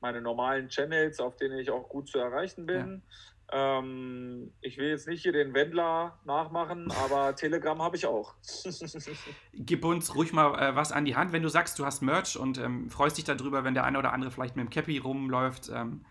[0.00, 3.02] meine normalen Channels, auf denen ich auch gut zu erreichen bin.
[3.02, 3.14] Ja.
[3.56, 8.34] Ähm, ich will jetzt nicht hier den Wendler nachmachen, aber Telegram habe ich auch.
[9.52, 12.36] Gib uns ruhig mal äh, was an die Hand, wenn du sagst, du hast Merch
[12.36, 15.70] und ähm, freust dich darüber, wenn der eine oder andere vielleicht mit dem Cappy rumläuft.
[15.72, 16.04] Ähm,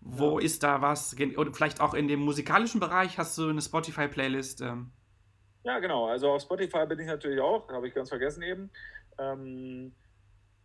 [0.00, 0.44] wo ja.
[0.44, 1.14] ist da was?
[1.14, 4.62] Oder vielleicht auch in dem musikalischen Bereich hast du eine Spotify-Playlist?
[4.62, 4.90] Ähm?
[5.62, 6.08] Ja, genau.
[6.08, 8.68] Also auf Spotify bin ich natürlich auch, habe ich ganz vergessen eben.
[9.16, 9.94] Ähm,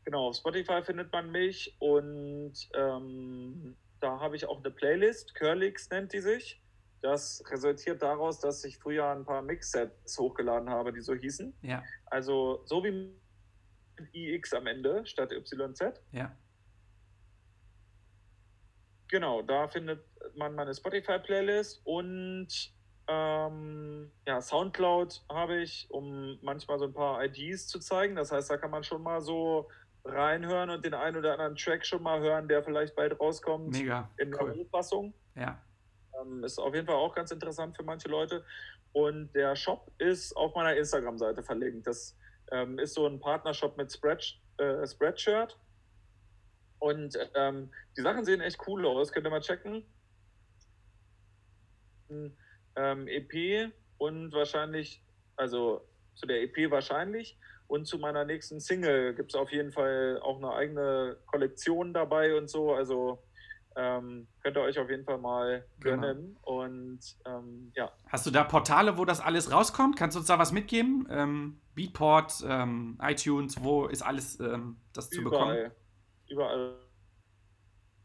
[0.05, 5.89] genau, auf Spotify findet man mich und ähm, da habe ich auch eine Playlist, Curlix
[5.89, 6.62] nennt die sich.
[7.02, 11.56] Das resultiert daraus, dass ich früher ein paar Mix-Sets hochgeladen habe, die so hießen.
[11.62, 11.83] Ja.
[12.06, 13.13] Also so wie
[14.12, 16.02] IX am Ende statt YZ.
[16.12, 16.35] Ja.
[19.08, 20.04] Genau, da findet
[20.35, 22.73] man meine Spotify-Playlist und
[23.08, 28.15] ähm, ja, Soundcloud habe ich, um manchmal so ein paar IDs zu zeigen.
[28.15, 29.69] Das heißt, da kann man schon mal so
[30.06, 33.71] reinhören und den einen oder anderen Track schon mal hören, der vielleicht bald rauskommt.
[33.71, 34.10] Mega.
[34.17, 34.65] In der cool.
[34.71, 35.13] Fassung.
[35.35, 35.60] Ja.
[36.21, 38.45] Ähm, ist auf jeden Fall auch ganz interessant für manche Leute.
[38.93, 41.87] Und der Shop ist auf meiner Instagram-Seite verlinkt.
[41.87, 42.15] Das
[42.51, 44.23] ähm, ist so ein Partnershop mit Spread,
[44.58, 45.58] äh, Spreadshirt.
[46.79, 49.12] Und ähm, die Sachen sehen echt cool aus.
[49.12, 49.85] Könnt ihr mal checken.
[52.75, 55.03] Ähm, EP und wahrscheinlich,
[55.35, 55.81] also
[56.13, 57.37] zu der EP wahrscheinlich
[57.67, 62.37] Und zu meiner nächsten Single gibt es auf jeden Fall auch eine eigene Kollektion dabei
[62.37, 62.73] und so.
[62.73, 63.19] Also
[63.75, 66.01] ähm, könnt ihr euch auf jeden Fall mal genau.
[66.01, 66.37] gönnen.
[66.45, 66.63] Genau.
[66.63, 67.91] Und ähm, ja.
[68.07, 69.97] Hast du da Portale, wo das alles rauskommt?
[69.97, 71.07] Kannst du uns da was mitgeben?
[71.09, 75.55] Ähm, Beatport, ähm, iTunes, wo ist alles ähm, das zu Überall.
[75.55, 75.71] bekommen?
[76.29, 76.75] Überall.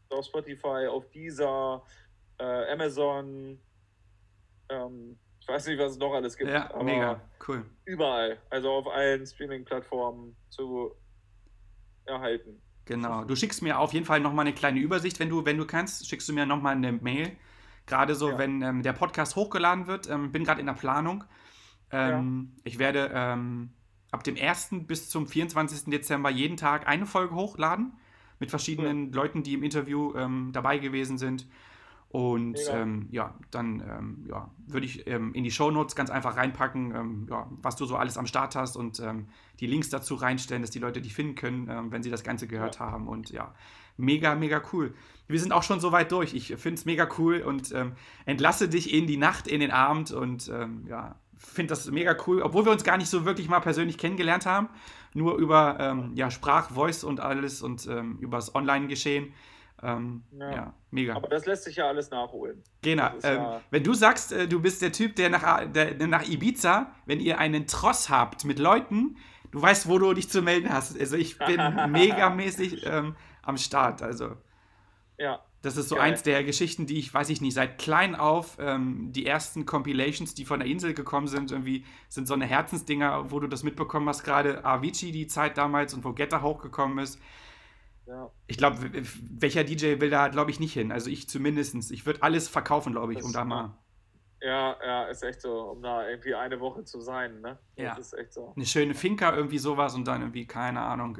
[0.09, 1.83] Auf Spotify, auf Deezer,
[2.37, 3.57] äh, Amazon,
[4.67, 6.51] ähm, ich weiß nicht, was es noch alles gibt.
[6.51, 7.65] Ja, mega, cool.
[7.85, 10.91] Überall, also auf allen Streaming-Plattformen zu
[12.05, 12.61] erhalten.
[12.85, 13.23] Genau.
[13.23, 16.07] Du schickst mir auf jeden Fall nochmal eine kleine Übersicht, wenn du, wenn du kannst,
[16.07, 17.35] schickst du mir nochmal eine Mail.
[17.87, 18.37] Gerade so, ja.
[18.37, 20.09] wenn ähm, der Podcast hochgeladen wird.
[20.09, 21.23] Ähm, bin gerade in der Planung.
[21.91, 22.61] Ähm, ja.
[22.63, 23.71] Ich werde ähm,
[24.11, 24.69] ab dem 1.
[24.87, 25.85] bis zum 24.
[25.85, 27.93] Dezember jeden Tag eine Folge hochladen
[28.39, 29.15] mit verschiedenen cool.
[29.15, 31.47] Leuten, die im Interview ähm, dabei gewesen sind.
[32.11, 36.93] Und ähm, ja, dann ähm, ja, würde ich ähm, in die Shownotes ganz einfach reinpacken,
[36.93, 39.27] ähm, ja, was du so alles am Start hast und ähm,
[39.61, 42.47] die Links dazu reinstellen, dass die Leute dich finden können, ähm, wenn sie das Ganze
[42.47, 42.91] gehört ja.
[42.91, 43.07] haben.
[43.07, 43.55] Und ja,
[43.95, 44.93] mega, mega cool.
[45.29, 46.33] Wir sind auch schon so weit durch.
[46.33, 47.73] Ich finde es mega cool und
[48.25, 50.47] entlasse dich in die Nacht, in den Abend und
[50.89, 54.45] ja, finde das mega cool, obwohl wir uns gar nicht so wirklich mal persönlich kennengelernt
[54.45, 54.67] haben,
[55.13, 57.85] nur über ja, Sprach, Voice und alles und
[58.19, 59.31] über das Online-Geschehen.
[59.83, 60.51] Ähm, ja.
[60.51, 60.73] ja.
[60.91, 61.15] mega.
[61.15, 62.63] Aber das lässt sich ja alles nachholen.
[62.81, 63.09] Genau.
[63.23, 66.27] Ähm, ja wenn du sagst, äh, du bist der Typ, der nach, der, der nach
[66.27, 69.17] Ibiza, wenn ihr einen Tross habt mit Leuten,
[69.51, 70.99] du weißt, wo du dich zu melden hast.
[70.99, 71.57] Also ich bin
[71.91, 74.01] megamäßig ähm, am Start.
[74.01, 74.37] Also.
[75.17, 75.41] Ja.
[75.61, 76.05] Das ist so Geil.
[76.11, 80.33] eins der Geschichten, die ich, weiß ich nicht, seit klein auf, ähm, die ersten Compilations,
[80.33, 84.09] die von der Insel gekommen sind, irgendwie sind so eine Herzensdinger, wo du das mitbekommen
[84.09, 87.19] hast, gerade Avicii die Zeit damals und wo Getter hochgekommen ist.
[88.11, 88.29] Ja.
[88.47, 88.77] Ich glaube,
[89.29, 90.91] welcher DJ will da, glaube ich, nicht hin.
[90.91, 91.91] Also ich zumindest.
[91.91, 93.77] Ich würde alles verkaufen, glaube ich, das um da mal.
[94.41, 97.57] Ja, ja, ist echt so, um da irgendwie eine Woche zu sein, ne?
[97.77, 97.97] Das ja.
[97.97, 98.51] ist echt so.
[98.55, 101.17] Eine schöne Finca, irgendwie sowas und dann irgendwie, keine Ahnung.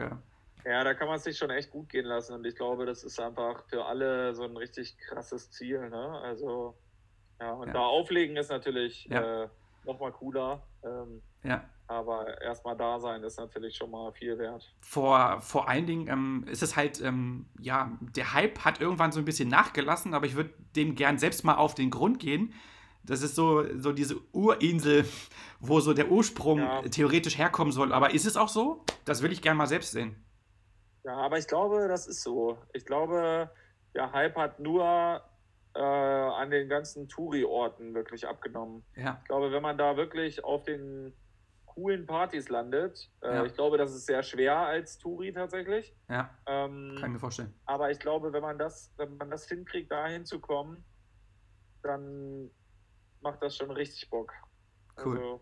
[0.65, 3.03] Ja, da kann man es sich schon echt gut gehen lassen und ich glaube, das
[3.03, 6.19] ist einfach für alle so ein richtig krasses Ziel, ne?
[6.23, 6.75] Also,
[7.39, 7.73] ja, und ja.
[7.73, 9.43] da auflegen ist natürlich ja.
[9.43, 9.49] äh,
[9.85, 10.61] nochmal cooler.
[10.83, 11.63] Ähm, ja.
[11.91, 14.73] Aber erstmal da sein ist natürlich schon mal viel wert.
[14.79, 19.19] Vor, vor allen Dingen ähm, ist es halt, ähm, ja, der Hype hat irgendwann so
[19.19, 22.53] ein bisschen nachgelassen, aber ich würde dem gern selbst mal auf den Grund gehen.
[23.03, 25.05] Das ist so, so diese Urinsel,
[25.59, 26.81] wo so der Ursprung ja.
[26.83, 27.91] theoretisch herkommen soll.
[27.91, 28.85] Aber ist es auch so?
[29.03, 30.15] Das will ich gern mal selbst sehen.
[31.03, 32.57] Ja, aber ich glaube, das ist so.
[32.71, 33.51] Ich glaube,
[33.93, 35.21] der Hype hat nur
[35.75, 38.85] äh, an den ganzen Touri-Orten wirklich abgenommen.
[38.95, 39.17] Ja.
[39.21, 41.13] Ich glaube, wenn man da wirklich auf den
[41.73, 43.09] coolen Partys landet.
[43.21, 43.45] Äh, ja.
[43.45, 45.95] Ich glaube, das ist sehr schwer als Touri tatsächlich.
[46.09, 46.29] Ja.
[46.45, 47.53] Ähm, Kann ich mir vorstellen.
[47.65, 50.83] Aber ich glaube, wenn man das, wenn man das hinkriegt, da hinzukommen,
[51.81, 52.51] dann
[53.21, 54.33] macht das schon richtig Bock.
[55.03, 55.17] Cool.
[55.17, 55.41] Also,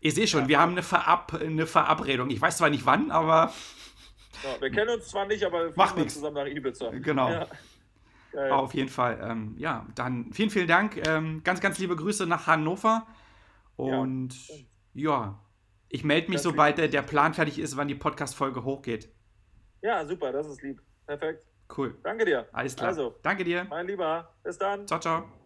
[0.00, 0.48] ich sehe schon, ja.
[0.48, 2.30] wir haben eine, Verab eine Verabredung.
[2.30, 3.52] Ich weiß zwar nicht wann, aber.
[4.44, 6.90] Ja, wir kennen uns zwar nicht, aber wir Macht zusammen nach Ibiza.
[6.90, 7.30] Genau.
[8.34, 8.50] Ja.
[8.50, 9.18] Auf jeden Fall.
[9.22, 11.08] Ähm, ja, dann vielen, vielen Dank.
[11.08, 13.06] Ähm, ganz, ganz liebe Grüße nach Hannover.
[13.76, 14.34] Und
[14.96, 15.38] ja,
[15.88, 19.12] ich melde mich, das sobald der, der Plan fertig ist, wann die Podcast-Folge hochgeht.
[19.82, 20.80] Ja, super, das ist lieb.
[21.06, 21.44] Perfekt.
[21.76, 21.96] Cool.
[22.02, 22.48] Danke dir.
[22.52, 22.88] Alles klar.
[22.88, 23.64] Also, danke dir.
[23.68, 24.86] Mein Lieber, bis dann.
[24.86, 25.45] Ciao, ciao.